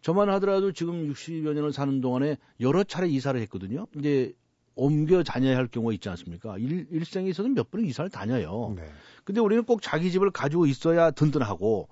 저만 0.02 0.28
하더라도 0.30 0.72
지금 0.72 1.10
60여 1.12 1.54
년을 1.54 1.72
사는 1.72 2.00
동안에 2.00 2.36
여러 2.60 2.84
차례 2.84 3.08
이사를 3.08 3.40
했거든요. 3.42 3.86
이제 3.96 4.32
옮겨 4.76 5.22
다녀야 5.22 5.56
할 5.56 5.66
경우가 5.66 5.92
있지 5.94 6.08
않습니까? 6.10 6.56
일, 6.58 6.86
일생에 6.90 7.28
있어서 7.30 7.48
몇 7.48 7.70
번은 7.70 7.86
이사를 7.86 8.10
다녀요. 8.10 8.74
네. 8.76 8.82
근데 9.24 9.40
우리는 9.40 9.64
꼭 9.64 9.82
자기 9.82 10.12
집을 10.12 10.30
가지고 10.30 10.66
있어야 10.66 11.10
든든하고 11.10 11.88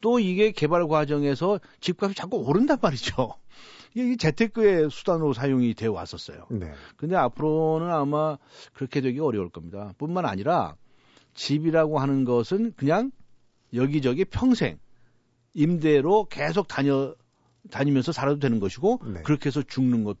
또 0.00 0.18
이게 0.18 0.50
개발 0.50 0.88
과정에서 0.88 1.60
집값이 1.80 2.16
자꾸 2.16 2.38
오른단 2.38 2.78
말이죠. 2.82 3.34
이게 3.94 4.16
재테크의 4.16 4.90
수단으로 4.90 5.34
사용이 5.34 5.74
되어 5.74 5.92
왔었어요. 5.92 6.46
네. 6.50 6.72
근데 6.96 7.14
앞으로는 7.14 7.90
아마 7.90 8.38
그렇게 8.72 9.02
되기 9.02 9.20
어려울 9.20 9.50
겁니다. 9.50 9.92
뿐만 9.98 10.24
아니라 10.24 10.76
집이라고 11.34 11.98
하는 11.98 12.24
것은 12.24 12.72
그냥 12.76 13.12
여기저기 13.74 14.24
평생 14.24 14.78
임대로 15.54 16.24
계속 16.24 16.66
다녀 16.66 17.14
다니면서 17.70 18.12
살아도 18.12 18.38
되는 18.38 18.58
것이고 18.58 19.00
네. 19.04 19.22
그렇게 19.22 19.48
해서 19.48 19.62
죽는 19.62 20.04
것 20.04 20.16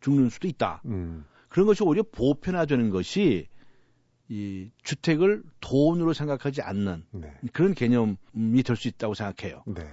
죽는 0.00 0.30
수도 0.30 0.48
있다. 0.48 0.82
음. 0.86 1.24
그런 1.48 1.66
것이 1.66 1.82
오히려 1.82 2.02
보편화되는 2.10 2.90
것이 2.90 3.48
이 4.28 4.70
주택을 4.82 5.42
돈으로 5.60 6.12
생각하지 6.12 6.60
않는 6.62 7.04
네. 7.12 7.34
그런 7.52 7.72
개념이 7.74 8.62
될 8.64 8.76
수 8.76 8.88
있다고 8.88 9.14
생각해요. 9.14 9.62
네. 9.66 9.88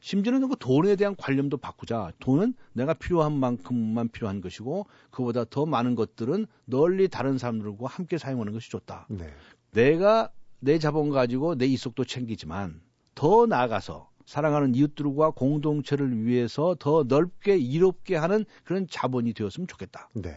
심지어는 0.00 0.48
그 0.48 0.56
돈에 0.58 0.96
대한 0.96 1.14
관념도 1.16 1.56
바꾸자. 1.58 2.12
돈은 2.20 2.54
내가 2.72 2.94
필요한 2.94 3.32
만큼만 3.32 4.08
필요한 4.08 4.40
것이고 4.40 4.86
그보다 5.10 5.44
더 5.44 5.66
많은 5.66 5.94
것들은 5.94 6.46
널리 6.64 7.08
다른 7.08 7.38
사람들과 7.38 7.86
함께 7.88 8.18
사용하는 8.18 8.52
것이 8.52 8.70
좋다. 8.70 9.06
네. 9.10 9.32
내가 9.72 10.30
내 10.60 10.78
자본 10.78 11.10
가지고 11.10 11.56
내 11.56 11.66
이속도 11.66 12.04
챙기지만 12.04 12.80
더 13.14 13.46
나아가서 13.46 14.10
사랑하는 14.32 14.74
이웃들과 14.74 15.32
공동체를 15.32 16.24
위해서 16.24 16.74
더 16.78 17.04
넓게 17.06 17.58
이롭게 17.58 18.16
하는 18.16 18.46
그런 18.64 18.86
자본이 18.88 19.34
되었으면 19.34 19.66
좋겠다. 19.66 20.08
네. 20.14 20.34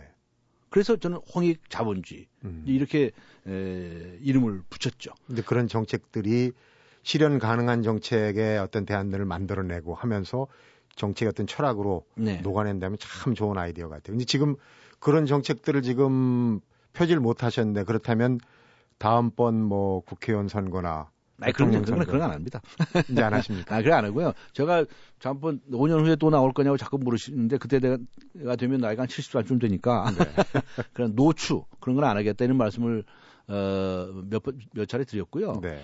그래서 0.69 0.97
저는 0.97 1.19
홍익 1.33 1.69
자본주의 1.69 2.27
음. 2.43 2.65
이렇게 2.67 3.11
에, 3.47 4.17
이름을 4.19 4.63
붙였죠. 4.69 5.13
근데 5.25 5.41
그런 5.43 5.69
정책들이 5.69 6.51
실현 7.03 7.39
가능한 7.39 7.83
정책의 7.83 8.57
어떤 8.57 8.85
대안들을 8.85 9.23
만들어내고 9.23 9.95
하면서 9.95 10.47
정책의 10.97 11.29
어떤 11.29 11.47
철학으로 11.47 12.03
네. 12.15 12.41
녹아낸다면 12.41 12.97
참 12.99 13.33
좋은 13.33 13.57
아이디어 13.57 13.87
같아요. 13.87 14.11
근데 14.11 14.25
지금 14.25 14.57
그런 14.99 15.25
정책들을 15.25 15.83
지금 15.83 16.59
표지를 16.91 17.21
못 17.21 17.43
하셨는데 17.43 17.85
그렇다면 17.85 18.41
다음번 18.97 19.63
뭐 19.63 20.01
국회의원 20.01 20.49
선거나 20.49 21.09
아니, 21.41 21.51
그런, 21.53 21.71
그런, 21.71 21.83
그런 21.83 22.05
건안 22.05 22.31
합니다. 22.31 22.61
이제 23.09 23.21
안 23.21 23.33
하십니까? 23.33 23.75
아, 23.75 23.81
그래 23.81 23.93
안 23.93 24.05
하고요. 24.05 24.33
제가 24.53 24.85
잠번 25.19 25.59
5년 25.69 26.05
후에 26.05 26.15
또 26.15 26.29
나올 26.29 26.53
거냐고 26.53 26.77
자꾸 26.77 26.97
물으시는데 26.97 27.57
그때 27.57 27.79
내가 27.79 28.55
되면 28.55 28.79
나이가 28.79 29.01
한 29.03 29.07
70살쯤 29.07 29.59
되니까 29.59 30.11
네. 30.17 30.25
그런 30.93 31.15
노추 31.15 31.63
그런 31.79 31.95
건 31.95 32.05
안 32.05 32.15
하겠다는 32.17 32.55
말씀을 32.55 33.03
어, 33.47 34.07
몇, 34.29 34.41
몇 34.73 34.87
차례 34.87 35.03
드렸고요. 35.03 35.59
네. 35.61 35.81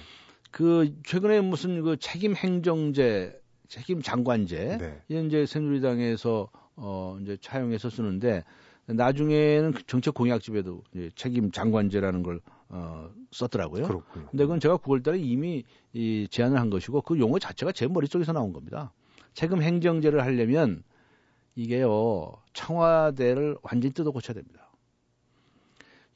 그 0.52 0.96
최근에 1.06 1.42
무슨 1.42 1.82
그 1.84 1.98
책임 1.98 2.36
행정제, 2.36 3.40
책임 3.68 4.02
장관제 4.02 4.78
네. 4.80 5.02
이런 5.08 5.26
이제 5.28 5.46
새누리당에서 5.46 6.50
어 6.76 7.18
이제 7.22 7.38
차용해서 7.42 7.90
쓰는데 7.90 8.44
나중에는 8.86 9.72
그 9.72 9.86
정책 9.86 10.14
공약집에도 10.14 10.84
이제 10.94 11.10
책임 11.16 11.52
장관제라는 11.52 12.24
걸 12.24 12.42
어, 12.74 13.10
썼더라고요. 13.32 13.84
그렇군요. 13.86 14.28
근데 14.32 14.46
그건 14.46 14.60
제가 14.60 14.78
9월달에 14.78 15.20
이미 15.22 15.64
이 15.94 16.28
제안을 16.32 16.58
한 16.60 16.70
것이고 16.70 17.02
그 17.02 17.20
용어 17.20 17.38
자체가 17.38 17.72
제 17.74 17.88
머릿속에서 17.88 18.32
나온 18.32 18.54
겁니다. 18.54 18.94
세금 19.34 19.62
행정제를 19.62 20.24
하려면 20.24 20.84
이게요 21.56 22.34
청와대를 22.54 23.58
완전히 23.62 23.94
뜯어 23.94 24.12
고쳐야 24.12 24.36
됩니다. 24.36 24.70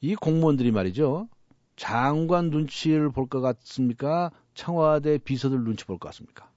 이 0.00 0.14
공무원들이 0.14 0.70
말이죠 0.72 1.28
장관 1.76 2.48
눈치를 2.50 3.10
볼 3.10 3.28
것 3.28 3.40
같습니까? 3.42 4.30
청와대 4.54 5.18
비서들 5.18 5.62
눈치 5.62 5.84
볼 5.84 5.98
것 5.98 6.08
같습니까? 6.08 6.48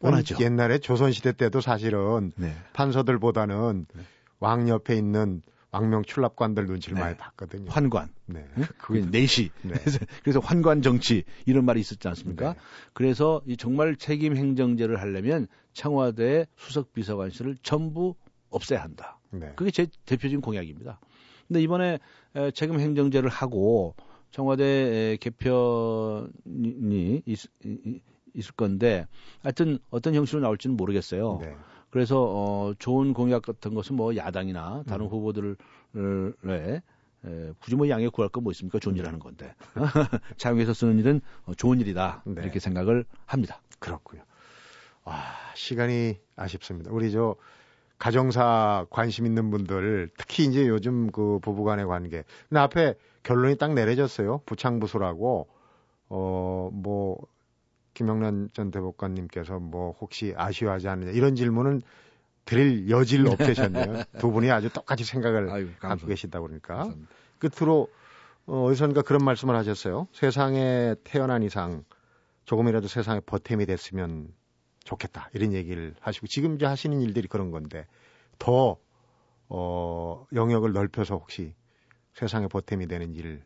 원하죠. 0.00 0.36
옛날에 0.40 0.78
조선시대 0.78 1.32
때도 1.32 1.60
사실은 1.60 2.32
네. 2.36 2.54
판서들보다는 2.74 3.86
네. 3.94 4.02
왕 4.40 4.68
옆에 4.68 4.96
있는 4.96 5.42
왕명 5.72 6.04
출납관들 6.04 6.66
눈치를 6.66 6.96
네. 6.96 7.00
많이 7.00 7.16
봤거든요. 7.16 7.70
환관. 7.70 8.10
네. 8.26 8.46
그게 8.78 9.00
내시. 9.00 9.50
네. 9.62 9.72
그래서 10.22 10.38
환관 10.38 10.82
정치 10.82 11.24
이런 11.46 11.64
말이 11.64 11.80
있었지 11.80 12.06
않습니까? 12.08 12.52
네. 12.52 12.58
그래서 12.92 13.40
이 13.46 13.56
정말 13.56 13.96
책임 13.96 14.36
행정제를 14.36 15.00
하려면 15.00 15.48
청와대 15.72 16.46
수석 16.56 16.92
비서관실을 16.92 17.56
전부 17.62 18.14
없애야 18.50 18.82
한다. 18.82 19.18
네. 19.30 19.52
그게 19.56 19.70
제 19.70 19.86
대표적인 20.04 20.42
공약입니다. 20.42 21.00
근데 21.48 21.62
이번에 21.62 21.98
책임 22.54 22.78
행정제를 22.78 23.30
하고 23.30 23.94
청와대 24.30 25.16
개편이 25.20 27.22
있, 27.24 27.38
있을 28.34 28.52
건데 28.54 29.06
하여튼 29.40 29.78
어떤 29.90 30.14
형식으로 30.14 30.42
나올지는 30.42 30.76
모르겠어요. 30.76 31.40
네. 31.92 31.98
그래서 31.98 32.22
어 32.22 32.74
좋은 32.78 33.12
공약 33.12 33.42
같은 33.42 33.74
것은 33.74 33.96
뭐 33.96 34.16
야당이나 34.16 34.82
다른 34.86 35.06
음. 35.06 35.10
후보들의 35.10 35.56
에, 37.24 37.52
굳이 37.60 37.76
뭐 37.76 37.88
양해 37.88 38.08
구할 38.08 38.30
거뭐 38.30 38.50
있습니까? 38.52 38.78
좋은 38.78 38.96
일 38.96 39.06
하는 39.06 39.18
건데. 39.18 39.54
자영에서 40.38 40.72
쓰는 40.74 40.98
일은 40.98 41.20
어, 41.44 41.54
좋은 41.54 41.80
일이다. 41.80 42.22
네. 42.26 42.42
이렇게 42.42 42.58
생각을 42.58 43.04
합니다. 43.26 43.60
그렇고요. 43.78 44.22
와, 45.04 45.16
시간이 45.54 46.18
아쉽습니다. 46.34 46.90
우리 46.90 47.12
저 47.12 47.36
가정사 47.98 48.86
관심 48.90 49.26
있는 49.26 49.50
분들 49.50 50.10
특히 50.16 50.44
이제 50.44 50.66
요즘 50.66 51.12
그 51.12 51.38
부부 51.42 51.62
간의 51.62 51.86
관계. 51.86 52.24
근데 52.48 52.60
앞에 52.60 52.94
결론이 53.22 53.56
딱 53.58 53.74
내려졌어요. 53.74 54.40
부창부수라고 54.46 55.48
어 56.08 56.70
뭐 56.72 57.18
김영란 57.94 58.50
전 58.52 58.70
대법관님께서 58.70 59.58
뭐 59.58 59.92
혹시 60.00 60.34
아쉬워하지 60.36 60.88
않느냐 60.88 61.10
이런 61.12 61.34
질문은 61.34 61.82
드릴 62.44 62.90
여지를 62.90 63.28
없애셨네요. 63.28 64.02
두 64.18 64.30
분이 64.30 64.50
아주 64.50 64.68
똑같이 64.70 65.04
생각을 65.04 65.50
아유, 65.50 65.68
갖고 65.78 66.06
계시다 66.06 66.40
그러니까 66.40 66.76
감사합니다. 66.76 67.12
끝으로 67.38 67.88
어, 68.46 68.64
어디선가 68.64 69.02
그런 69.02 69.24
말씀을 69.24 69.54
하셨어요. 69.56 70.08
세상에 70.12 70.94
태어난 71.04 71.42
이상 71.42 71.84
조금이라도 72.44 72.88
세상에 72.88 73.20
보탬이 73.20 73.66
됐으면 73.66 74.32
좋겠다 74.84 75.30
이런 75.32 75.52
얘기를 75.52 75.94
하시고 76.00 76.26
지금 76.26 76.56
이제 76.56 76.66
하시는 76.66 77.00
일들이 77.00 77.28
그런 77.28 77.50
건데 77.50 77.86
더 78.38 78.76
어, 79.48 80.26
영역을 80.32 80.72
넓혀서 80.72 81.16
혹시 81.16 81.54
세상에 82.14 82.48
보탬이 82.48 82.86
되는 82.88 83.14
일을 83.14 83.44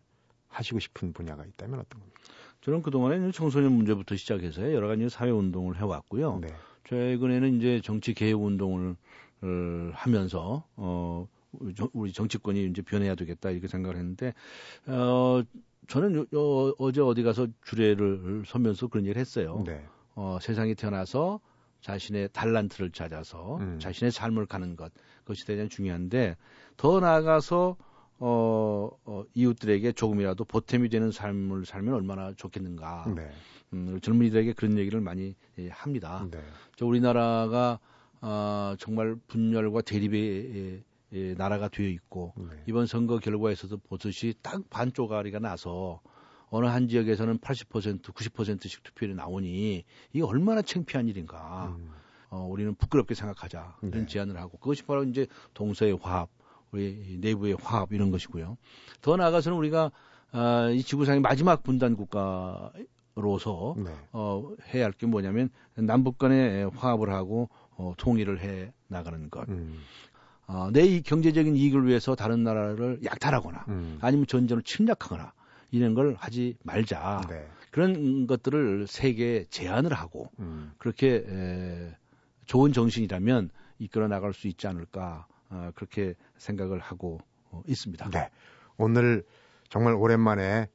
하시고 0.48 0.78
싶은 0.78 1.12
분야가 1.12 1.44
있다면 1.44 1.80
어떤 1.80 2.00
겁니까? 2.00 2.20
저는 2.66 2.82
그동안에 2.82 3.30
청소년 3.30 3.70
문제부터 3.70 4.16
시작해서 4.16 4.72
여러 4.72 4.88
가지 4.88 5.08
사회 5.08 5.30
운동을 5.30 5.76
해왔고요. 5.76 6.40
네. 6.40 6.48
최근에는 6.88 7.58
이제 7.58 7.80
정치 7.80 8.12
개혁 8.12 8.42
운동을 8.42 8.96
어, 9.42 9.46
하면서 9.92 10.64
어 10.74 11.28
우리 11.92 12.12
정치권이 12.12 12.64
이제 12.66 12.82
변해야 12.82 13.14
되겠다 13.14 13.50
이렇게 13.50 13.68
생각을 13.68 13.96
했는데 13.96 14.34
어 14.88 15.42
저는 15.86 16.26
요, 16.34 16.74
어제 16.78 17.00
어디 17.00 17.22
가서 17.22 17.46
주례를 17.62 18.42
서면서 18.44 18.88
그런 18.88 19.04
얘기를 19.04 19.20
했어요. 19.20 19.62
네. 19.64 19.86
어 20.16 20.38
세상에 20.42 20.74
태어나서 20.74 21.38
자신의 21.82 22.30
달란트를 22.32 22.90
찾아서 22.90 23.58
음. 23.58 23.78
자신의 23.78 24.10
삶을 24.10 24.46
가는 24.46 24.74
것 24.74 24.92
그것이 25.20 25.46
대단히 25.46 25.68
중요한데 25.68 26.36
더 26.76 26.98
나아가서 26.98 27.76
어, 28.18 28.88
어, 29.04 29.24
이웃들에게 29.34 29.92
조금이라도 29.92 30.44
보탬이 30.44 30.88
되는 30.88 31.10
삶을 31.10 31.66
살면 31.66 31.94
얼마나 31.94 32.32
좋겠는가. 32.32 33.12
네. 33.14 33.30
음, 33.72 34.00
젊은이들에게 34.00 34.54
그런 34.54 34.78
얘기를 34.78 35.00
많이 35.00 35.34
예, 35.58 35.68
합니다. 35.68 36.26
네. 36.30 36.38
저 36.76 36.86
우리나라가 36.86 37.78
어, 38.20 38.74
정말 38.78 39.16
분열과 39.26 39.82
대립의 39.82 40.54
예, 40.54 40.84
예, 41.12 41.34
나라가 41.34 41.68
되어 41.68 41.88
있고 41.88 42.32
네. 42.36 42.62
이번 42.66 42.86
선거 42.86 43.18
결과에서도 43.18 43.76
보듯이 43.78 44.34
딱 44.42 44.68
반쪽아리가 44.70 45.38
나서 45.38 46.00
어느 46.48 46.66
한 46.66 46.88
지역에서는 46.88 47.38
80% 47.38 48.02
90%씩 48.02 48.82
투표율이 48.82 49.14
나오니 49.14 49.84
이게 50.12 50.24
얼마나 50.24 50.62
창피한 50.62 51.08
일인가. 51.08 51.76
음. 51.78 51.90
어, 52.28 52.44
우리는 52.44 52.74
부끄럽게 52.74 53.14
생각하자 53.14 53.76
이런 53.82 54.00
네. 54.00 54.06
제안을 54.06 54.36
하고 54.36 54.58
그것이 54.58 54.82
바로 54.82 55.04
이제 55.04 55.26
동서의 55.54 55.96
화합 56.00 56.28
우리 56.72 57.18
내부의 57.20 57.56
화합 57.62 57.92
이런 57.92 58.10
것이고요. 58.10 58.56
더 59.02 59.16
나아가서는 59.16 59.56
우리가 59.58 59.90
어, 60.32 60.70
이 60.70 60.82
지구상의 60.82 61.20
마지막 61.20 61.62
분단 61.62 61.96
국가로서 63.14 63.74
네. 63.78 63.90
어, 64.12 64.50
해야 64.74 64.84
할 64.84 64.92
게 64.92 65.06
뭐냐면 65.06 65.50
남북 65.74 66.18
간의 66.18 66.70
화합을 66.70 67.10
하고 67.12 67.48
어, 67.76 67.94
통일을 67.96 68.40
해 68.40 68.72
나가는 68.88 69.30
것. 69.30 69.48
음. 69.48 69.78
어, 70.46 70.70
내 70.72 71.00
경제적인 71.00 71.56
이익을 71.56 71.86
위해서 71.86 72.14
다른 72.14 72.44
나라를 72.44 73.00
약탈하거나 73.04 73.64
음. 73.68 73.98
아니면 74.00 74.26
전쟁을 74.26 74.62
침략하거나 74.62 75.32
이런 75.72 75.94
걸 75.94 76.14
하지 76.18 76.56
말자. 76.62 77.22
네. 77.28 77.46
그런 77.70 78.26
것들을 78.26 78.86
세계에 78.86 79.44
제안을 79.50 79.92
하고 79.92 80.30
음. 80.38 80.72
그렇게 80.78 81.24
에, 81.28 81.96
좋은 82.46 82.72
정신이라면 82.72 83.50
이끌어 83.78 84.08
나갈 84.08 84.32
수 84.32 84.48
있지 84.48 84.66
않을까 84.66 85.26
어, 85.50 85.70
그렇게 85.74 86.14
생각을 86.36 86.78
하고 86.80 87.18
어, 87.50 87.62
있습니다. 87.66 88.10
네. 88.10 88.30
오늘 88.76 89.24
정말 89.68 89.94
오랜만에 89.94 90.68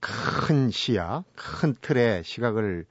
큰 0.00 0.70
시야, 0.70 1.22
큰 1.36 1.74
틀의 1.80 2.24
시각을 2.24 2.86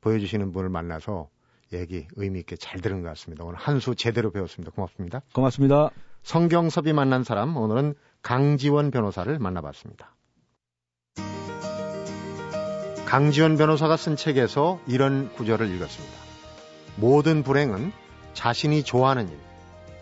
보여주시는 0.00 0.52
분을 0.52 0.68
만나서 0.68 1.28
얘기 1.72 2.06
의미 2.16 2.40
있게 2.40 2.56
잘 2.56 2.80
들은 2.80 3.02
것 3.02 3.08
같습니다. 3.10 3.44
오늘 3.44 3.56
한 3.58 3.78
수 3.80 3.94
제대로 3.94 4.30
배웠습니다. 4.30 4.72
고맙습니다. 4.72 5.22
고맙습니다. 5.32 5.90
성경섭이 6.22 6.92
만난 6.92 7.24
사람 7.24 7.56
오늘은 7.56 7.94
강지원 8.22 8.90
변호사를 8.90 9.38
만나봤습니다. 9.38 10.14
강지원 13.06 13.56
변호사가 13.56 13.96
쓴 13.96 14.16
책에서 14.16 14.80
이런 14.86 15.32
구절을 15.32 15.68
읽었습니다. 15.74 16.14
모든 16.96 17.42
불행은 17.42 17.92
자신이 18.34 18.82
좋아하는 18.84 19.28
일, 19.28 19.38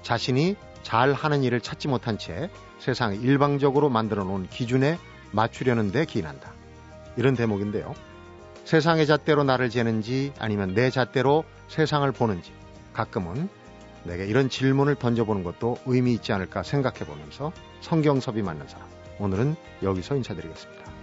자신이 0.03 0.57
잘 0.89 1.13
하는 1.13 1.43
일을 1.43 1.61
찾지 1.61 1.87
못한 1.87 2.17
채 2.17 2.49
세상에 2.79 3.15
일방적으로 3.17 3.91
만들어 3.91 4.25
놓은 4.25 4.49
기준에 4.49 4.99
맞추려는 5.33 5.93
데 5.93 6.07
기인한다. 6.07 6.51
이런 7.19 7.37
대목인데요. 7.37 7.95
세상의 8.65 9.07
잣대로 9.07 9.45
나를 9.45 9.69
재는지 9.69 10.33
아니면 10.39 10.73
내 10.73 10.89
잣대로 10.89 11.45
세상을 11.69 12.11
보는지 12.13 12.53
가끔은 12.95 13.51
내게 14.05 14.25
이런 14.25 14.49
질문을 14.49 14.95
던져보는 14.95 15.45
것도 15.45 15.77
의미 15.85 16.15
있지 16.15 16.33
않을까 16.33 16.63
생각해 16.63 17.01
보면서 17.01 17.53
성경섭이 17.83 18.41
맞는 18.41 18.67
사람. 18.67 18.89
오늘은 19.19 19.57
여기서 19.83 20.17
인사드리겠습니다. 20.17 20.98